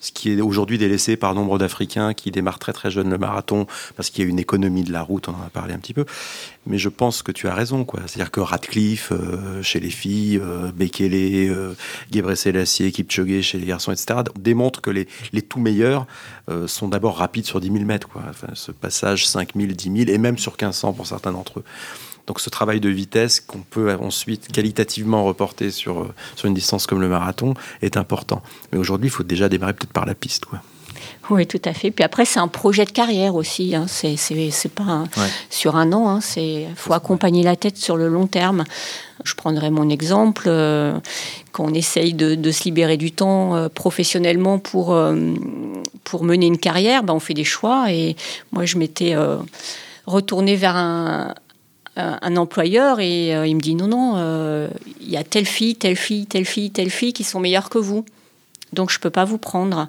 ce 0.01 0.13
qui 0.13 0.33
est 0.33 0.41
aujourd'hui 0.41 0.79
délaissé 0.79 1.17
par 1.17 1.35
nombre 1.35 1.59
d'Africains 1.59 2.15
qui 2.15 2.31
démarrent 2.31 2.59
très 2.59 2.73
très 2.73 2.91
jeunes 2.91 3.11
le 3.11 3.19
marathon 3.19 3.67
parce 3.97 4.11
qu'il 4.11 4.25
y 4.25 4.27
a 4.27 4.31
une 4.31 4.39
économie 4.39 4.85
de 4.85 4.93
la 4.93 5.03
route, 5.03 5.29
on 5.29 5.33
en 5.33 5.47
a 5.47 5.51
parlé 5.51 5.75
un 5.75 5.79
petit 5.79 5.95
peu. 5.95 6.05
Mais 6.67 6.79
je 6.79 6.89
pense 6.89 7.23
que 7.23 7.33
tu 7.33 7.49
as 7.49 7.55
raison, 7.55 7.85
quoi. 7.85 8.01
C'est-à-dire 8.07 8.31
que 8.31 8.41
Radcliffe 8.41 9.13
euh, 9.13 9.63
chez 9.63 9.81
les 9.81 9.91
filles, 9.91 10.39
euh, 10.39 10.71
Bekele, 10.73 11.15
euh, 11.51 11.75
Gebre 12.13 12.35
Selassie, 12.37 12.93
Kipchoge 12.93 13.41
chez 13.41 13.59
les 13.59 13.67
garçons, 13.67 13.93
etc., 13.93 14.21
démontrent 14.39 14.81
que 14.81 14.91
les, 14.91 15.09
les 15.33 15.43
tout 15.43 15.61
meilleurs 15.61 16.07
euh, 16.51 16.67
sont 16.67 16.89
d'abord 16.89 17.17
rapides 17.17 17.47
sur 17.47 17.61
10 17.61 17.71
000 17.71 17.85
mètres, 17.85 18.09
quoi. 18.09 18.23
Enfin, 18.29 18.49
ce 18.55 18.73
passage 18.73 19.27
5 19.27 19.51
000, 19.57 19.73
10 19.73 20.05
000 20.05 20.11
et 20.11 20.19
même 20.19 20.39
sur 20.39 20.53
1500 20.53 20.93
pour 20.93 21.07
certains 21.07 21.33
d'entre 21.33 21.61
eux. 21.61 21.65
Donc 22.29 22.41
ce 22.41 22.51
travail 22.51 22.79
de 22.79 22.91
vitesse 22.91 23.41
qu'on 23.41 23.61
peut 23.61 23.93
ensuite 24.01 24.53
qualitativement 24.53 25.25
reporter 25.25 25.71
sur, 25.71 26.03
euh, 26.03 26.15
sur 26.37 26.47
une 26.47 26.55
distance 26.55 26.87
comme 26.87 27.01
le 27.01 27.09
marathon 27.09 27.55
est 27.81 27.97
important. 27.97 28.43
Mais 28.71 28.79
aujourd'hui, 28.79 29.09
il 29.09 29.11
faut 29.11 29.23
déjà 29.23 29.49
démarrer 29.49 29.73
peut-être 29.73 29.95
par 29.95 30.05
la 30.05 30.15
piste. 30.15 30.45
Quoi. 30.45 30.61
Oui, 31.31 31.47
tout 31.47 31.61
à 31.65 31.73
fait. 31.73 31.91
Puis 31.91 32.05
après, 32.05 32.27
c'est 32.27 32.39
un 32.39 32.49
projet 32.49 32.85
de 32.85 32.91
carrière 32.91 33.35
aussi. 33.35 33.75
Hein. 33.75 33.87
C'est, 33.89 34.17
pas 34.69 35.05
sur 35.49 35.77
un 35.77 35.91
an. 35.95 36.11
Hein. 36.11 36.21
C'est 36.21 36.67
faut 36.77 36.93
accompagner 36.93 37.43
la 37.43 37.57
tête 37.57 37.79
sur 37.79 37.97
le 37.97 38.09
long 38.09 38.27
terme. 38.27 38.65
Je 39.25 39.33
prendrai 39.33 39.71
mon 39.71 39.89
exemple. 39.89 40.45
Euh, 40.49 40.99
quand 41.53 41.65
on 41.65 41.73
essaye 41.73 42.13
de, 42.13 42.51
se 42.51 42.65
libérer 42.65 42.99
du 42.99 43.11
temps 43.11 43.57
euh, 43.57 43.71
professionnellement 43.71 44.59
pour, 44.59 44.99
pour 46.05 46.25
mener 46.25 46.47
une 46.47 46.59
carrière, 46.59 47.03
ben, 47.05 47.15
on 47.15 47.21
fait 47.21 47.35
des 47.35 47.45
choix. 47.45 47.91
Et 47.91 48.17
moi, 48.53 48.67
je 48.67 48.77
m'étais 48.77 49.17
retournée 50.07 50.57
vers 50.57 50.77
un, 50.77 51.35
un 51.99 52.37
employeur 52.37 53.01
et 53.01 53.35
euh, 53.35 53.47
il 53.47 53.57
me 53.57 53.61
dit 53.61 53.75
non, 53.75 53.89
non, 53.89 54.15
euh, 54.17 54.69
il 55.01 55.11
y 55.11 55.17
a 55.17 55.25
telle 55.25 55.47
fille, 55.47 55.75
telle 55.75 55.97
fille, 55.97 56.27
telle 56.27 56.45
fille, 56.45 56.71
telle 56.71 56.91
fille 56.91 57.13
qui 57.13 57.25
sont 57.25 57.41
meilleures 57.41 57.71
que 57.71 57.79
vous. 57.79 58.05
Donc 58.73 58.91
je 58.91 59.01
peux 59.01 59.11
pas 59.11 59.25
vous 59.25 59.39
prendre. 59.39 59.89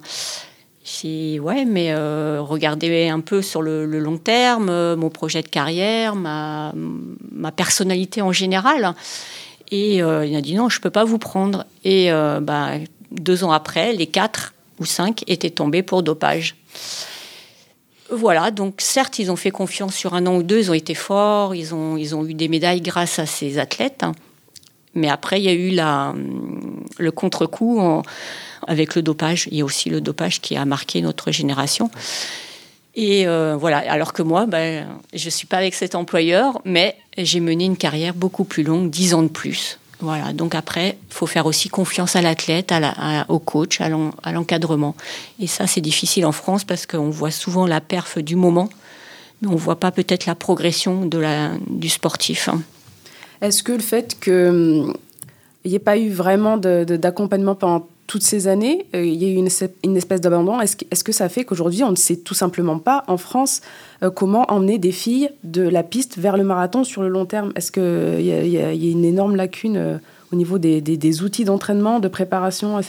Si 0.82 1.38
ouais, 1.38 1.64
mais 1.64 1.92
euh, 1.92 2.40
regardez 2.40 3.08
un 3.08 3.20
peu 3.20 3.42
sur 3.42 3.62
le, 3.62 3.86
long 3.86 4.18
terme, 4.18 4.94
mon 4.96 5.08
projet 5.08 5.42
de 5.42 5.48
carrière, 5.48 6.16
ma, 6.16 6.72
ma 7.30 7.52
personnalité 7.52 8.22
en 8.22 8.32
général. 8.32 8.94
Et 9.70 9.98
il 9.98 10.36
a 10.36 10.40
dit 10.40 10.54
non, 10.56 10.68
je 10.68 10.80
peux 10.80 10.90
pas 10.90 11.04
vous 11.04 11.18
prendre. 11.18 11.64
Et 11.84 12.10
bah, 12.10 12.72
deux 13.12 13.44
ans 13.44 13.52
après, 13.52 13.92
les 13.92 14.08
quatre 14.08 14.52
ou 14.80 14.84
cinq 14.84 15.22
étaient 15.28 15.50
tombés 15.50 15.84
pour 15.84 16.02
dopage. 16.02 16.56
Voilà, 18.12 18.50
donc 18.50 18.74
certes, 18.78 19.18
ils 19.18 19.30
ont 19.30 19.36
fait 19.36 19.50
confiance 19.50 19.94
sur 19.94 20.14
un 20.14 20.26
an 20.26 20.36
ou 20.36 20.42
deux, 20.42 20.58
ils 20.58 20.70
ont 20.70 20.74
été 20.74 20.94
forts, 20.94 21.54
ils 21.54 21.74
ont, 21.74 21.96
ils 21.96 22.14
ont 22.14 22.26
eu 22.26 22.34
des 22.34 22.48
médailles 22.48 22.80
grâce 22.80 23.18
à 23.18 23.26
ces 23.26 23.58
athlètes. 23.58 24.02
Hein. 24.02 24.12
Mais 24.94 25.08
après, 25.08 25.40
il 25.40 25.44
y 25.44 25.48
a 25.48 25.52
eu 25.52 25.70
la, 25.70 26.14
le 26.98 27.12
contre-coup 27.12 27.80
avec 28.66 28.94
le 28.94 29.02
dopage. 29.02 29.48
Il 29.50 29.58
y 29.58 29.60
a 29.60 29.64
aussi 29.64 29.90
le 29.90 30.00
dopage 30.00 30.40
qui 30.40 30.56
a 30.56 30.64
marqué 30.64 31.00
notre 31.02 31.30
génération. 31.30 31.90
Et 32.96 33.26
euh, 33.26 33.56
voilà, 33.56 33.78
alors 33.78 34.12
que 34.12 34.22
moi, 34.22 34.46
ben, 34.46 34.86
je 35.14 35.24
ne 35.24 35.30
suis 35.30 35.46
pas 35.46 35.58
avec 35.58 35.74
cet 35.74 35.94
employeur, 35.94 36.60
mais 36.64 36.96
j'ai 37.16 37.40
mené 37.40 37.64
une 37.64 37.76
carrière 37.76 38.14
beaucoup 38.14 38.44
plus 38.44 38.62
longue, 38.62 38.90
dix 38.90 39.14
ans 39.14 39.22
de 39.22 39.28
plus. 39.28 39.78
Voilà, 40.00 40.32
donc 40.32 40.54
après, 40.54 40.96
il 41.10 41.14
faut 41.14 41.26
faire 41.26 41.44
aussi 41.46 41.68
confiance 41.68 42.16
à 42.16 42.22
l'athlète, 42.22 42.72
au 43.28 43.38
coach, 43.38 43.80
à 43.80 43.88
l'encadrement. 44.32 44.94
Et 45.38 45.46
ça, 45.46 45.66
c'est 45.66 45.82
difficile 45.82 46.24
en 46.24 46.32
France 46.32 46.64
parce 46.64 46.86
qu'on 46.86 47.10
voit 47.10 47.30
souvent 47.30 47.66
la 47.66 47.80
perf 47.80 48.18
du 48.18 48.34
moment, 48.34 48.70
mais 49.42 49.48
on 49.48 49.52
ne 49.52 49.58
voit 49.58 49.78
pas 49.78 49.90
peut-être 49.90 50.26
la 50.26 50.34
progression 50.34 51.04
de 51.04 51.18
la, 51.18 51.50
du 51.68 51.90
sportif. 51.90 52.48
Hein. 52.48 52.62
Est-ce 53.42 53.62
que 53.62 53.72
le 53.72 53.80
fait 53.80 54.18
qu'il 54.18 54.32
n'y 54.32 54.48
hum, 54.48 54.94
ait 55.64 55.78
pas 55.78 55.98
eu 55.98 56.10
vraiment 56.10 56.56
d'accompagnement 56.56 57.54
pendant 57.54 57.86
toutes 58.10 58.24
ces 58.24 58.48
années, 58.48 58.86
euh, 58.96 59.04
il 59.04 59.22
y 59.22 59.24
a 59.24 59.28
eu 59.28 59.36
une, 59.36 59.96
espèce 59.96 60.20
d'abandon. 60.20 60.60
Est-ce 60.60 61.04
que, 61.04 61.12
ça 61.12 61.28
fait 61.28 61.44
qu'aujourd'hui, 61.44 61.84
on 61.84 61.92
ne 61.92 61.96
sait 61.96 62.16
tout 62.16 62.34
simplement 62.34 62.80
pas, 62.80 63.04
en 63.06 63.16
France, 63.16 63.60
euh, 64.02 64.10
comment 64.10 64.50
emmener 64.50 64.78
des 64.78 64.90
filles 64.90 65.30
de 65.44 65.62
la 65.62 65.84
piste 65.84 66.18
vers 66.18 66.36
le 66.36 66.42
marathon 66.42 66.82
sur 66.82 67.02
le 67.02 67.08
long 67.08 67.24
terme? 67.24 67.52
Est-ce 67.54 67.70
qu'il 67.70 68.26
y, 68.26 68.58
a 68.58 68.72
une 68.72 69.04
énorme 69.04 69.36
lacune 69.36 69.76
euh, 69.76 69.98
au 70.32 70.36
niveau 70.36 70.58
des 70.58 71.22
outils 71.22 71.44
d'entraînement, 71.44 72.00
de 72.00 72.08
préparation, 72.08 72.80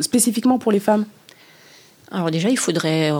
spécifiquement 0.00 0.58
pour 0.58 0.72
les 0.72 0.80
femmes? 0.80 1.04
Alors 2.10 2.32
déjà, 2.32 2.50
il 2.50 2.58
faudrait 2.58 3.12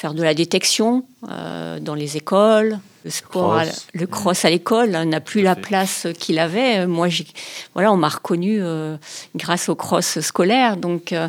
faire 0.00 0.14
de 0.14 0.22
la 0.22 0.32
détection 0.32 1.04
euh, 1.28 1.78
dans 1.78 1.94
les 1.94 2.16
écoles. 2.16 2.78
Le 3.04 3.10
sport, 3.10 3.60
le 3.94 4.06
cross 4.06 4.44
à 4.44 4.50
l'école 4.50 4.90
n'a 4.90 5.20
plus 5.20 5.42
la 5.42 5.56
place 5.56 6.06
qu'il 6.18 6.38
avait. 6.38 6.86
Moi, 6.86 7.08
voilà, 7.74 7.92
on 7.92 7.96
m'a 7.96 8.08
reconnu 8.08 8.58
euh, 8.60 8.96
grâce 9.36 9.68
au 9.68 9.74
cross 9.74 10.20
scolaire. 10.20 10.78
Donc, 10.78 11.12
euh, 11.12 11.28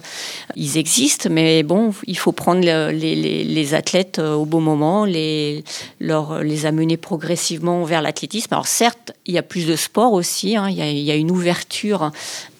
ils 0.55 0.77
existent, 0.77 1.29
mais 1.29 1.63
bon, 1.63 1.93
il 2.07 2.17
faut 2.17 2.31
prendre 2.33 2.61
les, 2.61 3.73
athlètes 3.73 4.19
au 4.19 4.45
bon 4.45 4.61
moment, 4.61 5.05
les, 5.05 5.63
leur, 5.99 6.41
les 6.41 6.65
amener 6.65 6.97
progressivement 6.97 7.83
vers 7.83 8.01
l'athlétisme. 8.01 8.53
Alors, 8.53 8.67
certes, 8.67 9.13
il 9.25 9.33
y 9.33 9.37
a 9.37 9.43
plus 9.43 9.65
de 9.65 9.75
sport 9.75 10.13
aussi. 10.13 10.55
Hein. 10.55 10.69
il, 10.69 10.77
y 10.77 10.81
a, 10.81 10.89
il, 10.89 11.03
y 11.03 11.11
a, 11.11 11.15
une 11.15 11.31
ouverture 11.31 12.11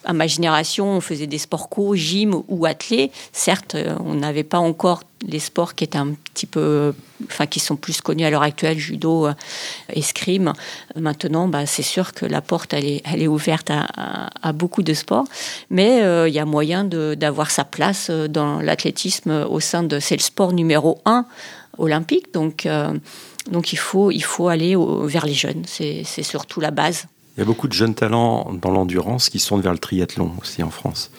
à 0.03 0.13
ma 0.13 0.27
génération, 0.27 0.87
on 0.87 1.01
faisait 1.01 1.27
des 1.27 1.37
sports 1.37 1.69
co, 1.69 1.95
gym 1.95 2.41
ou 2.47 2.65
athlé. 2.65 3.11
Certes, 3.33 3.75
on 4.03 4.15
n'avait 4.15 4.43
pas 4.43 4.57
encore 4.57 5.03
les 5.27 5.39
sports 5.39 5.75
qui 5.75 5.87
un 5.93 6.13
petit 6.33 6.45
peu, 6.45 6.93
enfin, 7.25 7.45
qui 7.45 7.59
sont 7.59 7.75
plus 7.75 8.01
connus 8.01 8.25
à 8.25 8.29
l'heure 8.29 8.43
actuelle, 8.43 8.77
judo, 8.77 9.27
euh, 9.27 9.33
escrime. 9.89 10.53
Maintenant, 10.95 11.47
bah, 11.47 11.65
c'est 11.65 11.83
sûr 11.83 12.13
que 12.13 12.25
la 12.25 12.41
porte, 12.41 12.73
elle 12.73 12.85
est, 12.85 13.27
ouverte 13.27 13.71
à, 13.71 14.53
beaucoup 14.53 14.83
de 14.83 14.93
sports, 14.93 15.25
mais 15.69 16.01
euh, 16.01 16.27
il 16.27 16.33
y 16.33 16.39
a 16.39 16.45
moyen 16.45 16.83
d'avoir 16.83 17.51
sa 17.51 17.63
place 17.63 18.09
dans 18.09 18.59
l'athlétisme 18.61 19.45
au 19.49 19.59
sein 19.59 19.83
de, 19.83 19.99
c'est 19.99 20.15
le 20.15 20.21
sport 20.21 20.53
numéro 20.53 20.99
un 21.05 21.25
olympique, 21.77 22.33
donc. 22.33 22.67
donc 23.49 23.73
il 23.73 23.77
faut, 23.77 24.11
il 24.11 24.23
faut 24.23 24.49
aller 24.49 24.75
vers 25.03 25.25
les 25.25 25.33
jeunes, 25.33 25.63
c'est 25.65 26.03
surtout 26.23 26.59
la 26.59 26.71
base. 26.71 27.07
Il 27.37 27.39
y 27.39 27.43
a 27.43 27.45
beaucoup 27.45 27.67
de 27.67 27.73
jeunes 27.73 27.95
talents 27.95 28.51
dans 28.53 28.71
l'endurance 28.71 29.29
qui 29.29 29.39
sont 29.39 29.57
vers 29.57 29.71
le 29.71 29.79
triathlon 29.79 30.31
aussi 30.41 30.61
en 30.63 30.69
France. 30.69 31.11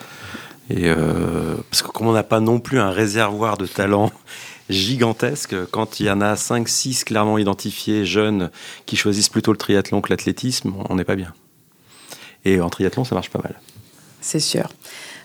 Et 0.75 0.89
euh, 0.89 1.57
parce 1.71 1.83
que 1.83 1.89
comme 1.89 2.07
on 2.07 2.13
n'a 2.13 2.23
pas 2.23 2.41
non 2.41 2.59
plus 2.59 2.81
un 2.81 2.91
réservoir 2.91 3.59
de 3.59 3.67
talents 3.67 4.11
gigantesque, 4.71 5.55
quand 5.71 6.01
il 6.01 6.07
y 6.07 6.11
en 6.11 6.23
a 6.23 6.35
5-6 6.35 7.05
clairement 7.05 7.37
identifiés, 7.37 8.07
jeunes, 8.07 8.51
qui 8.87 8.97
choisissent 8.97 9.29
plutôt 9.29 9.53
le 9.53 9.59
triathlon 9.59 10.01
que 10.01 10.09
l'athlétisme, 10.09 10.73
on 10.89 10.97
n'est 10.97 11.05
pas 11.05 11.17
bien. 11.17 11.35
Et 12.47 12.61
en 12.61 12.71
triathlon, 12.71 13.05
ça 13.05 13.15
marche 13.15 13.29
pas 13.29 13.41
mal. 13.43 13.61
C'est 14.23 14.41
sûr. 14.41 14.69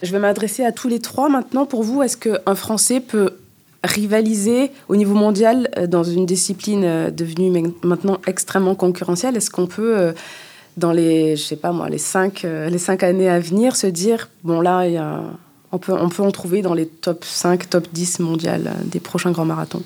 Je 0.03 0.11
vais 0.11 0.19
m'adresser 0.19 0.65
à 0.65 0.73
tous 0.73 0.89
les 0.89 0.99
trois 0.99 1.29
maintenant. 1.29 1.65
Pour 1.65 1.83
vous, 1.83 2.03
est-ce 2.03 2.17
qu'un 2.17 2.55
Français 2.55 2.99
peut 2.99 3.37
rivaliser 3.85 4.71
au 4.89 4.97
niveau 4.97 5.13
mondial 5.13 5.69
euh, 5.77 5.87
dans 5.87 6.03
une 6.03 6.25
discipline 6.25 6.83
euh, 6.83 7.09
devenue 7.09 7.71
maintenant 7.83 8.19
extrêmement 8.27 8.75
concurrentielle? 8.75 9.37
Est-ce 9.37 9.49
qu'on 9.49 9.67
peut 9.67 10.13
dans 10.77 10.91
les, 10.91 11.35
je 11.35 11.43
sais 11.43 11.55
pas 11.55 11.71
moi, 11.71 11.89
les 11.89 11.97
cinq, 11.97 12.45
euh, 12.45 12.69
les 12.69 12.77
cinq 12.77 13.03
années 13.03 13.29
à 13.29 13.39
venir, 13.39 13.75
se 13.75 13.87
dire, 13.87 14.29
bon 14.43 14.61
là, 14.61 14.87
y 14.87 14.95
a, 14.95 15.23
on, 15.71 15.79
peut, 15.79 15.93
on 15.93 16.09
peut 16.09 16.23
en 16.23 16.31
trouver 16.31 16.61
dans 16.61 16.75
les 16.75 16.87
top 16.87 17.25
5, 17.25 17.69
top 17.69 17.87
10 17.91 18.19
mondiales 18.19 18.67
euh, 18.67 18.83
des 18.85 18.99
prochains 18.99 19.31
grands 19.31 19.45
marathons 19.45 19.83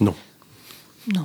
Non. 0.00 0.14
Non. 1.12 1.24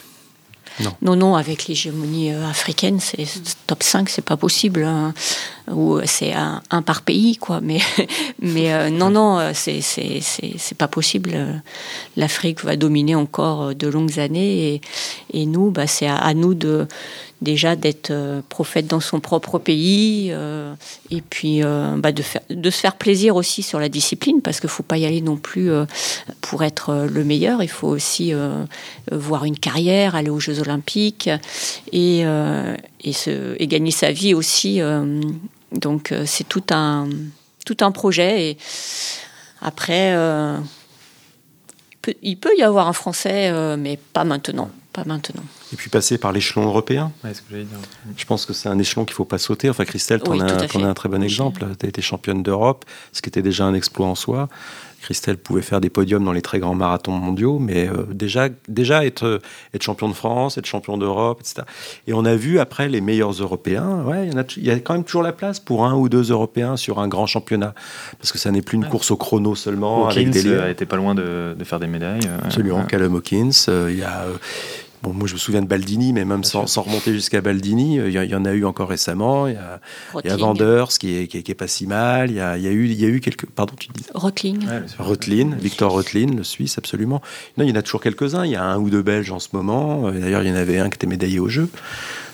non. 0.80 0.92
non, 1.02 1.16
non, 1.16 1.36
avec 1.36 1.66
l'hégémonie 1.66 2.32
euh, 2.32 2.48
africaine, 2.48 3.00
c'est 3.00 3.26
top 3.66 3.82
5, 3.82 4.08
c'est 4.08 4.24
pas 4.24 4.38
possible. 4.38 4.84
Hein. 4.84 5.12
Ou 5.70 6.00
c'est 6.06 6.32
un, 6.32 6.62
par 6.80 7.02
pays, 7.02 7.36
quoi. 7.36 7.60
Mais, 7.62 7.80
mais 8.40 8.90
non, 8.90 9.10
non, 9.10 9.52
c'est 9.52 10.78
pas 10.78 10.88
possible. 10.88 11.62
L'Afrique 12.16 12.64
va 12.64 12.76
dominer 12.76 13.14
encore 13.14 13.74
de 13.74 13.88
longues 13.88 14.18
années 14.18 14.74
et, 14.74 14.80
et 15.34 15.44
nous, 15.44 15.70
bah, 15.70 15.86
c'est 15.86 16.08
à, 16.08 16.32
nous 16.32 16.54
de 16.54 16.88
déjà 17.40 17.76
d'être 17.76 18.10
euh, 18.10 18.40
prophète 18.48 18.86
dans 18.86 19.00
son 19.00 19.20
propre 19.20 19.58
pays 19.58 20.28
euh, 20.30 20.74
et 21.10 21.20
puis 21.20 21.62
euh, 21.62 21.94
bah, 21.96 22.12
de, 22.12 22.22
faire, 22.22 22.42
de 22.50 22.70
se 22.70 22.80
faire 22.80 22.96
plaisir 22.96 23.36
aussi 23.36 23.62
sur 23.62 23.78
la 23.78 23.88
discipline 23.88 24.42
parce 24.42 24.60
qu'il 24.60 24.66
ne 24.66 24.72
faut 24.72 24.82
pas 24.82 24.98
y 24.98 25.06
aller 25.06 25.20
non 25.20 25.36
plus 25.36 25.70
pour 26.40 26.64
être 26.64 27.06
le 27.10 27.24
meilleur. 27.24 27.62
Il 27.62 27.68
faut 27.68 27.88
aussi 27.88 28.32
voir 29.10 29.44
une 29.44 29.58
carrière, 29.58 30.14
aller 30.14 30.30
aux 30.30 30.40
Jeux 30.40 30.60
Olympiques 30.60 31.30
et, 31.92 32.20
et, 32.20 33.12
se, 33.12 33.54
et 33.58 33.66
gagner 33.66 33.90
sa 33.90 34.12
vie 34.12 34.34
aussi. 34.34 34.80
donc 35.72 36.14
c'est 36.24 36.48
tout 36.48 36.64
un, 36.70 37.08
tout 37.64 37.76
un 37.80 37.90
projet. 37.90 38.50
Et 38.50 38.58
après, 39.60 40.14
il 42.22 42.38
peut 42.38 42.56
y 42.56 42.62
avoir 42.62 42.88
un 42.88 42.92
Français, 42.92 43.76
mais 43.76 43.98
pas 44.12 44.24
maintenant. 44.24 44.70
Pas 44.92 45.04
maintenant 45.04 45.44
et 45.72 45.76
puis 45.76 45.90
passer 45.90 46.18
par 46.18 46.32
l'échelon 46.32 46.66
européen. 46.66 47.12
je, 48.16 48.24
pense 48.24 48.46
que 48.46 48.52
c'est 48.52 48.68
un 48.68 48.78
échelon 48.78 49.04
qu'il 49.04 49.12
ne 49.12 49.16
faut 49.16 49.24
pas 49.24 49.38
sauter. 49.38 49.68
Enfin, 49.68 49.84
Christelle, 49.84 50.22
tu 50.22 50.30
en, 50.30 50.40
as 50.40 50.88
un 50.88 50.94
très 50.94 51.08
bon 51.08 51.22
exemple. 51.22 51.64
Tu 51.78 51.86
as 51.86 51.88
été 51.88 52.00
championne 52.00 52.42
d'Europe, 52.42 52.84
ce 53.12 53.20
qui 53.20 53.28
était 53.28 53.42
déjà 53.42 53.64
un 53.64 53.74
exploit 53.74 54.06
en 54.06 54.14
soi. 54.14 54.48
Christelle 55.00 55.36
pouvait 55.38 55.62
faire 55.62 55.80
des 55.80 55.90
podiums 55.90 56.24
dans 56.24 56.32
les 56.32 56.42
très 56.42 56.58
grands 56.58 56.74
marathons 56.74 57.12
mondiaux, 57.12 57.58
mais 57.58 57.88
euh, 57.88 58.04
déjà, 58.12 58.48
déjà 58.68 59.06
être, 59.06 59.40
être 59.74 59.82
champion 59.82 60.08
de 60.08 60.14
France, 60.14 60.58
être 60.58 60.66
champion 60.66 60.98
d'Europe, 60.98 61.40
etc. 61.40 61.62
Et 62.06 62.12
on 62.12 62.24
a 62.24 62.34
vu 62.34 62.58
après 62.58 62.88
les 62.88 63.00
meilleurs 63.00 63.32
Européens, 63.32 64.02
ouais, 64.04 64.26
il 64.26 64.34
y, 64.34 64.38
a, 64.38 64.44
il 64.56 64.64
y 64.64 64.70
a 64.70 64.78
quand 64.80 64.94
même 64.94 65.04
toujours 65.04 65.22
la 65.22 65.32
place 65.32 65.60
pour 65.60 65.86
un 65.86 65.94
ou 65.94 66.08
deux 66.08 66.30
Européens 66.30 66.76
sur 66.76 66.98
un 66.98 67.08
grand 67.08 67.26
championnat, 67.26 67.74
parce 68.18 68.32
que 68.32 68.38
ça 68.38 68.50
n'est 68.50 68.62
plus 68.62 68.76
une 68.76 68.86
course 68.86 69.10
au 69.10 69.16
chrono 69.16 69.54
seulement. 69.54 70.08
Hawkins 70.08 70.20
avec 70.20 70.30
des... 70.30 70.46
Euh, 70.48 70.70
était 70.70 70.86
pas 70.86 70.96
loin 70.96 71.14
de, 71.14 71.54
de, 71.56 71.64
faire 71.64 71.80
des 71.80 71.86
médailles. 71.86 72.26
Euh, 72.26 72.38
Absolument, 72.44 72.84
Callum 72.84 73.14
Hawkins. 73.14 73.50
il 73.88 73.98
y 73.98 74.02
a 74.02 74.24
Bon, 75.02 75.12
moi, 75.12 75.28
je 75.28 75.34
me 75.34 75.38
souviens 75.38 75.62
de 75.62 75.66
Baldini, 75.66 76.12
mais 76.12 76.24
même 76.24 76.44
sans, 76.44 76.64
remonter 76.82 77.12
jusqu'à 77.12 77.40
Baldini, 77.40 77.96
il 77.96 78.12
y, 78.12 78.34
en 78.34 78.44
a 78.44 78.52
eu 78.52 78.64
encore 78.64 78.88
récemment. 78.88 79.46
Il 79.46 79.54
y 79.54 79.56
a, 79.56 79.80
y 80.24 80.30
a 80.30 80.36
Vanders, 80.36 80.88
qui 80.98 81.16
est, 81.16 81.26
qui, 81.28 81.38
est, 81.38 81.54
pas 81.54 81.68
si 81.68 81.86
mal. 81.86 82.30
Il 82.30 82.36
y, 82.36 82.40
a, 82.40 82.56
il 82.56 82.64
y 82.64 82.66
a, 82.66 82.70
eu, 82.70 82.86
il 82.86 83.00
y 83.00 83.04
a 83.04 83.08
eu 83.08 83.20
quelques. 83.20 83.46
Pardon, 83.46 83.74
tu 83.78 83.88
dis 83.94 84.04
Rotling. 84.14 84.66
Rotlin, 84.98 85.50
Victor 85.60 85.92
Rotlin, 85.92 86.34
le 86.36 86.44
Suisse, 86.44 86.78
absolument. 86.78 87.22
Non, 87.56 87.64
il 87.64 87.70
y 87.70 87.72
en 87.72 87.76
a 87.76 87.82
toujours 87.82 88.00
quelques-uns. 88.00 88.44
Il 88.44 88.52
y 88.52 88.56
a 88.56 88.64
un 88.64 88.78
ou 88.78 88.90
deux 88.90 89.02
Belges 89.02 89.30
en 89.30 89.38
ce 89.38 89.48
moment. 89.52 90.10
D'ailleurs, 90.10 90.42
il 90.42 90.48
y 90.48 90.52
en 90.52 90.56
avait 90.56 90.78
un 90.78 90.88
qui 90.90 90.96
était 90.96 91.06
médaillé 91.06 91.38
au 91.38 91.48
jeu. 91.48 91.68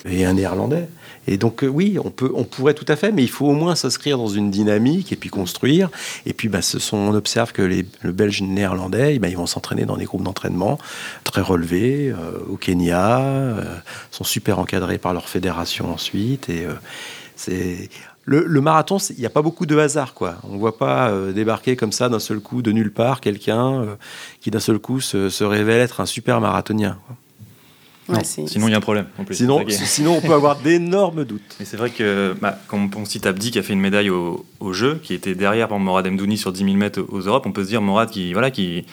Et 0.07 0.25
un 0.25 0.35
Néerlandais. 0.35 0.89
Et 1.27 1.37
donc 1.37 1.65
euh, 1.65 1.67
oui, 1.67 1.99
on, 2.03 2.11
peut, 2.11 2.31
on 2.35 2.45
pourrait 2.45 2.75
tout 2.75 2.85
à 2.89 2.97
fait, 2.97 3.13
mais 3.13 3.23
il 3.23 3.31
faut 3.31 3.47
au 3.47 3.53
moins 3.53 3.75
s'inscrire 3.75 4.19
dans 4.19 4.29
une 4.29 4.51
dynamique 4.51 5.13
et 5.13 5.17
puis 5.17 5.31
construire. 5.31 5.91
Et 6.27 6.33
puis 6.33 6.49
bah, 6.49 6.61
on 6.93 7.15
observe 7.15 7.53
que 7.53 7.63
les, 7.63 7.87
le 8.03 8.13
Belge 8.13 8.43
néerlandais, 8.43 9.19
bah, 9.19 9.29
ils 9.29 9.37
vont 9.37 9.47
s'entraîner 9.47 9.85
dans 9.85 9.97
des 9.97 10.05
groupes 10.05 10.23
d'entraînement 10.23 10.79
très 11.25 11.41
relevés 11.41 12.11
euh, 12.11 12.39
au 12.49 12.57
Kenya, 12.57 13.21
euh, 13.21 13.65
sont 14.11 14.25
super 14.25 14.59
encadrés 14.59 14.99
par 14.99 15.13
leur 15.13 15.29
fédération 15.29 15.93
ensuite. 15.93 16.49
Et 16.49 16.67
c'est 17.37 17.89
le, 18.25 18.61
marathon, 18.61 18.99
il 19.11 19.19
n'y 19.19 19.27
a 19.27 19.31
pas 19.31 19.43
beaucoup 19.43 19.67
de 19.67 19.77
hasard, 19.77 20.15
quoi. 20.15 20.37
On 20.45 20.55
ne 20.55 20.59
voit 20.59 20.79
pas 20.79 21.13
débarquer 21.33 21.77
comme 21.77 21.93
ça 21.93 22.09
d'un 22.09 22.19
seul 22.19 22.41
coup, 22.41 22.63
de 22.63 22.73
nulle 22.73 22.93
part, 22.93 23.21
quelqu'un 23.21 23.85
qui 24.41 24.51
d'un 24.51 24.61
seul 24.61 24.79
coup 24.79 25.01
se, 25.01 25.45
révèle 25.45 25.81
être 25.81 26.01
un 26.01 26.07
super 26.07 26.41
marathonien. 26.41 26.99
Sinon, 28.23 28.69
il 28.69 28.71
y 28.71 28.75
a 28.75 28.79
un 28.79 28.81
problème. 28.81 29.07
Sinon, 29.31 29.65
sinon, 29.69 30.17
on 30.17 30.21
peut 30.21 30.33
avoir 30.33 30.57
d'énormes 30.57 31.25
doutes. 31.25 31.57
Mais 31.59 31.65
c'est 31.65 31.77
vrai 31.77 31.91
que, 31.91 32.35
bah, 32.41 32.59
quand 32.69 32.97
on 32.97 33.05
cite 33.05 33.27
Abdi 33.27 33.51
qui 33.51 33.59
a 33.59 33.63
fait 33.63 33.73
une 33.73 33.81
médaille 33.81 34.11
au, 34.11 34.45
au 34.61 34.73
jeu, 34.73 35.01
qui 35.03 35.15
était 35.15 35.35
derrière 35.35 35.69
par 35.69 35.79
Morad 35.79 36.07
Mdouni 36.07 36.37
sur 36.37 36.53
10 36.53 36.65
000 36.65 36.77
mètres 36.77 37.05
aux 37.09 37.21
Europes, 37.21 37.47
on 37.47 37.53
peut 37.53 37.65
se 37.65 37.69
dire 37.69 37.83
Morad 37.83 38.11
qui, 38.11 38.33
voilà, 38.33 38.51
qui, 38.51 38.85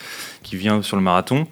qui 0.43 0.55
vient 0.55 0.81
sur 0.81 0.97
le 0.97 1.03
marathon. 1.03 1.47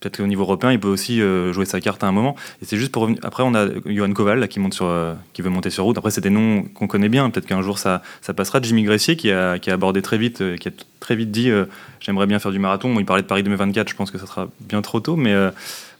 Peut-être 0.00 0.18
qu'au 0.18 0.26
niveau 0.26 0.42
européen, 0.42 0.70
il 0.70 0.78
peut 0.78 0.88
aussi 0.88 1.20
euh, 1.20 1.52
jouer 1.52 1.64
sa 1.64 1.80
carte 1.80 2.04
à 2.04 2.06
un 2.06 2.12
moment. 2.12 2.36
Et 2.62 2.64
c'est 2.64 2.76
juste 2.76 2.92
pour 2.92 3.02
revenir. 3.02 3.20
Après, 3.24 3.42
on 3.42 3.54
a 3.54 3.66
Johan 3.84 4.12
Koval 4.12 4.46
qui, 4.46 4.60
monte 4.60 4.74
sur, 4.74 4.86
euh, 4.86 5.14
qui 5.32 5.42
veut 5.42 5.50
monter 5.50 5.70
sur 5.70 5.84
route. 5.84 5.98
Après, 5.98 6.12
c'est 6.12 6.20
des 6.20 6.30
noms 6.30 6.62
qu'on 6.62 6.86
connaît 6.86 7.08
bien. 7.08 7.28
Peut-être 7.30 7.46
qu'un 7.46 7.62
jour 7.62 7.78
ça, 7.78 8.02
ça 8.20 8.32
passera. 8.32 8.60
Jimmy 8.62 8.84
Gressier 8.84 9.16
qui 9.16 9.32
a, 9.32 9.58
qui 9.58 9.70
a 9.70 9.74
abordé 9.74 10.00
très 10.00 10.16
vite, 10.16 10.40
euh, 10.40 10.56
qui 10.56 10.68
a 10.68 10.70
très 11.00 11.16
vite 11.16 11.32
dit 11.32 11.50
J'aimerais 12.00 12.26
bien 12.26 12.38
faire 12.38 12.52
du 12.52 12.60
marathon. 12.60 12.94
il 12.98 13.06
parlait 13.06 13.22
de 13.22 13.26
Paris 13.26 13.42
2024. 13.42 13.88
Je 13.88 13.96
pense 13.96 14.12
que 14.12 14.18
ça 14.18 14.26
sera 14.26 14.48
bien 14.60 14.82
trop 14.82 15.00
tôt. 15.00 15.16
Mais 15.16 15.34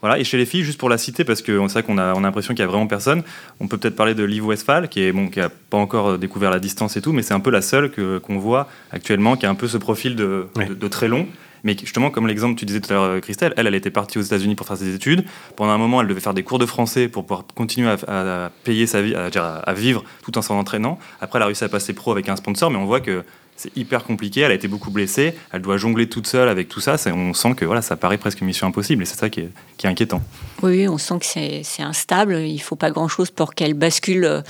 voilà, 0.00 0.18
et 0.18 0.24
chez 0.24 0.36
les 0.36 0.46
filles, 0.46 0.62
juste 0.62 0.78
pour 0.78 0.88
la 0.88 0.98
citer, 0.98 1.24
parce 1.24 1.42
qu'on 1.42 1.68
sait 1.68 1.82
qu'on 1.82 1.98
a, 1.98 2.14
on 2.14 2.18
a 2.18 2.20
l'impression 2.20 2.54
qu'il 2.54 2.64
n'y 2.64 2.68
a 2.68 2.70
vraiment 2.70 2.86
personne, 2.86 3.22
on 3.58 3.66
peut 3.66 3.78
peut-être 3.78 3.96
parler 3.96 4.14
de 4.14 4.22
Liv 4.22 4.46
Westphal, 4.46 4.88
qui 4.88 5.04
n'a 5.04 5.12
bon, 5.12 5.28
qui 5.28 5.40
pas 5.70 5.76
encore 5.76 6.18
découvert 6.18 6.50
la 6.50 6.60
distance 6.60 6.96
et 6.96 7.02
tout, 7.02 7.12
mais 7.12 7.22
c'est 7.22 7.34
un 7.34 7.40
peu 7.40 7.50
la 7.50 7.62
seule 7.62 7.90
que, 7.90 8.18
qu'on 8.18 8.38
voit 8.38 8.68
actuellement, 8.92 9.36
qui 9.36 9.46
a 9.46 9.50
un 9.50 9.56
peu 9.56 9.66
ce 9.66 9.76
profil 9.76 10.14
de, 10.14 10.46
de, 10.56 10.88
très 10.88 11.08
long. 11.08 11.26
Mais 11.64 11.76
justement, 11.78 12.10
comme 12.10 12.26
l'exemple 12.26 12.54
que 12.54 12.60
tu 12.60 12.66
disais 12.66 12.80
tout 12.80 12.92
à 12.92 12.94
l'heure, 12.94 13.04
euh, 13.04 13.20
Christelle, 13.20 13.54
elle, 13.56 13.66
elle 13.66 13.74
était 13.74 13.90
partie 13.90 14.18
aux 14.18 14.22
États-Unis 14.22 14.54
pour 14.54 14.66
faire 14.66 14.76
ses 14.76 14.94
études. 14.94 15.24
Pendant 15.56 15.72
un 15.72 15.78
moment, 15.78 16.00
elle 16.00 16.08
devait 16.08 16.20
faire 16.20 16.34
des 16.34 16.42
cours 16.42 16.58
de 16.58 16.66
français 16.66 17.08
pour 17.08 17.24
pouvoir 17.24 17.44
continuer 17.54 17.88
à, 18.06 18.50
payer 18.64 18.86
sa 18.86 19.02
vie, 19.02 19.14
à, 19.14 19.26
à, 19.26 19.72
vivre 19.74 20.04
tout 20.22 20.36
en 20.38 20.42
s'en 20.42 20.58
entraînant. 20.58 20.98
Après, 21.20 21.38
elle 21.38 21.44
a 21.44 21.46
réussi 21.46 21.64
à 21.64 21.68
passer 21.68 21.92
pro 21.92 22.12
avec 22.12 22.28
un 22.28 22.36
sponsor, 22.36 22.70
mais 22.70 22.78
on 22.78 22.86
voit 22.86 23.00
que 23.00 23.24
c'est 23.58 23.76
hyper 23.76 24.04
compliqué. 24.04 24.42
Elle 24.42 24.52
a 24.52 24.54
été 24.54 24.68
beaucoup 24.68 24.92
blessée. 24.92 25.34
Elle 25.52 25.62
doit 25.62 25.76
jongler 25.78 26.08
toute 26.08 26.28
seule 26.28 26.48
avec 26.48 26.68
tout 26.68 26.80
ça. 26.80 26.94
On 27.06 27.34
sent 27.34 27.54
que 27.56 27.64
voilà, 27.64 27.82
ça 27.82 27.96
paraît 27.96 28.16
presque 28.16 28.40
mission 28.40 28.68
impossible. 28.68 29.02
Et 29.02 29.04
c'est 29.04 29.18
ça 29.18 29.28
qui 29.28 29.40
est, 29.40 29.50
qui 29.76 29.86
est, 29.86 29.90
inquiétant. 29.90 30.22
Oui, 30.62 30.86
on 30.86 30.96
sent 30.96 31.18
que 31.18 31.26
c'est 31.26 31.82
instable. 31.82 32.38
Il 32.38 32.60
faut 32.60 32.76
pas 32.76 32.92
grand-chose 32.92 33.32
pour 33.32 33.54
qu'elle 33.54 33.74
bascule 33.74 34.24
euh, 34.24 34.42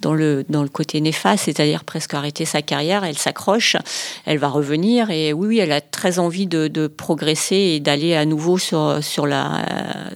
dans 0.00 0.14
le, 0.14 0.44
côté 0.72 1.00
néfaste, 1.00 1.46
c'est-à-dire 1.46 1.82
presque 1.82 2.14
arrêter 2.14 2.44
sa 2.44 2.62
carrière. 2.62 3.02
Elle 3.02 3.18
s'accroche, 3.18 3.76
elle 4.26 4.38
va 4.38 4.48
revenir. 4.48 5.10
Et 5.10 5.32
oui, 5.32 5.58
elle 5.58 5.72
a 5.72 5.80
très 5.80 6.20
envie 6.20 6.46
de, 6.46 6.86
progresser 6.86 7.56
et 7.56 7.80
d'aller 7.80 8.14
à 8.14 8.24
nouveau 8.24 8.58
sur, 8.58 9.02
sur, 9.02 9.26
la, 9.26 9.64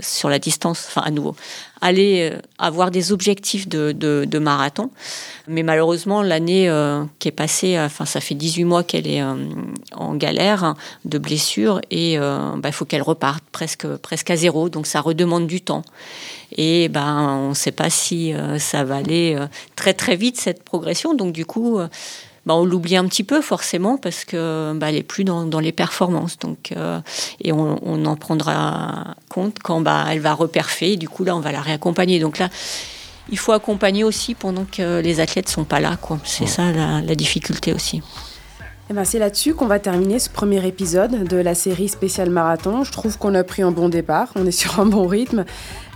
sur 0.01 0.29
la 0.29 0.39
distance, 0.39 0.87
enfin 0.89 1.03
à 1.05 1.11
nouveau, 1.11 1.35
aller 1.81 2.31
euh, 2.33 2.39
avoir 2.59 2.91
des 2.91 3.13
objectifs 3.13 3.69
de, 3.69 3.93
de, 3.93 4.39
marathon. 4.39 4.91
Mais 5.49 5.63
malheureusement, 5.63 6.23
l'année 6.23 6.69
euh, 6.69 7.05
qui 7.19 7.29
est 7.29 7.33
passée, 7.33 7.79
enfin, 7.79 8.05
ça 8.05 8.21
fait 8.21 8.35
18 8.35 8.65
mois 8.65 8.83
qu'elle 8.83 9.07
est 9.07 9.23
euh, 9.23 9.35
en 9.95 10.15
galère 10.15 10.75
de 11.05 11.19
blessure 11.19 11.81
et 11.91 12.19
bah, 12.19 12.69
il 12.69 12.73
faut 12.73 12.85
qu'elle 12.85 13.03
reparte 13.03 13.45
presque, 13.53 13.87
presque 13.97 14.31
à 14.31 14.37
zéro. 14.37 14.69
Donc 14.69 14.87
ça 14.87 15.01
redemande 15.01 15.47
du 15.47 15.61
temps. 15.61 15.83
Et 16.57 16.89
ben, 16.89 17.39
on 17.41 17.49
ne 17.51 17.55
sait 17.55 17.73
pas 17.73 17.91
si 17.91 18.33
ça 18.59 18.85
va 18.85 18.97
aller 18.97 19.37
très 19.75 19.95
très 19.95 20.17
vite 20.17 20.39
cette 20.39 20.63
progression. 20.63 21.15
Donc 21.15 21.33
du 21.33 21.45
coup, 21.45 21.79
bah, 22.47 22.55
on 22.55 22.65
l'oublie 22.65 22.97
un 22.97 23.07
petit 23.07 23.25
peu 23.25 23.43
forcément 23.43 23.99
parce 23.99 24.25
que 24.25 24.73
bah, 24.77 24.89
elle 24.89 24.97
est 24.97 25.03
plus 25.03 25.25
dans, 25.25 25.61
les 25.61 25.73
performances. 25.73 26.39
Donc, 26.39 26.73
euh, 26.77 27.01
et 27.43 27.53
on, 27.53 28.05
en 28.05 28.17
prendra 28.17 29.17
compte 29.29 29.59
quand 29.63 29.81
bah, 29.81 30.07
elle 30.11 30.21
va 30.21 30.33
reperfer. 30.33 30.93
Et 30.93 30.97
du 30.97 31.09
coup, 31.09 31.25
là, 31.25 31.37
on 31.37 31.41
va 31.41 31.51
la 31.51 31.61
réaccompagner. 31.61 32.21
Donc 32.21 32.39
là, 32.39 32.49
il 33.31 33.39
faut 33.39 33.51
accompagner 33.51 34.05
aussi 34.05 34.35
pendant 34.35 34.65
que 34.65 35.01
les 35.01 35.19
athlètes 35.19 35.49
sont 35.49 35.65
pas 35.65 35.81
là. 35.81 35.99
C'est 36.25 36.47
ça 36.47 36.71
la, 36.71 37.15
difficulté 37.17 37.73
aussi. 37.73 38.01
Eh 38.89 38.93
ben 38.93 39.05
c'est 39.05 39.19
là-dessus 39.19 39.53
qu'on 39.53 39.67
va 39.67 39.81
terminer 39.81 40.21
ce 40.21 40.31
premier 40.31 40.65
épisode 40.65 41.25
de 41.25 41.37
la 41.37 41.57
série 41.57 41.89
spéciale 41.89 42.31
marathon. 42.31 42.85
Je 42.85 42.93
trouve 42.93 43.19
qu'on 43.19 43.35
a 43.35 43.43
pris 43.43 43.63
un 43.63 43.73
bon 43.73 43.89
départ, 43.89 44.29
on 44.37 44.47
est 44.47 44.51
sur 44.53 44.79
un 44.79 44.87
bon 44.87 45.09
rythme, 45.09 45.45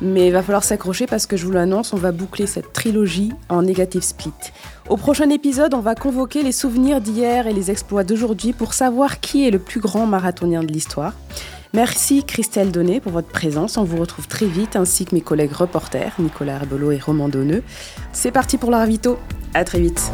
mais 0.01 0.27
il 0.27 0.33
va 0.33 0.43
falloir 0.43 0.65
s'accrocher 0.65 1.07
parce 1.07 1.27
que 1.27 1.37
je 1.37 1.47
vous 1.47 1.53
l'annonce, 1.53 1.93
on 1.93 1.97
va 1.97 2.11
boucler 2.11 2.49
cette 2.49 2.73
trilogie 2.73 3.33
en 3.49 3.63
négatif 3.63 4.03
split. 4.03 4.33
Au 4.89 4.97
prochain 4.97 5.31
épisode, 5.31 5.73
on 5.75 5.81
va 5.81 5.95
convoquer 5.95 6.43
les 6.43 6.51
souvenirs 6.51 7.01
d'hier 7.01 7.47
et 7.47 7.53
les 7.53 7.71
exploits 7.71 8.03
d'aujourd'hui 8.03 8.53
pour 8.53 8.75
savoir 8.75 9.21
qui 9.21 9.47
est 9.47 9.53
le 9.53 9.61
plus 9.61 9.79
grand 9.79 10.07
marathonien 10.07 10.65
de 10.65 10.73
l'histoire. 10.73 11.13
Merci 11.73 12.25
Christelle 12.25 12.73
Donné 12.73 12.99
pour 12.99 13.13
votre 13.13 13.29
présence. 13.29 13.77
On 13.77 13.85
vous 13.85 13.99
retrouve 13.99 14.27
très 14.27 14.47
vite, 14.47 14.75
ainsi 14.75 15.05
que 15.05 15.15
mes 15.15 15.21
collègues 15.21 15.53
reporters, 15.53 16.15
Nicolas 16.19 16.55
Herbolo 16.55 16.91
et 16.91 16.99
Roman 16.99 17.29
Donneux. 17.29 17.63
C'est 18.13 18.33
parti 18.33 18.59
pour 18.59 18.73
la 18.73 18.79
ravito. 18.79 19.17
À 19.55 19.63
très 19.63 19.79
vite. 19.79 20.11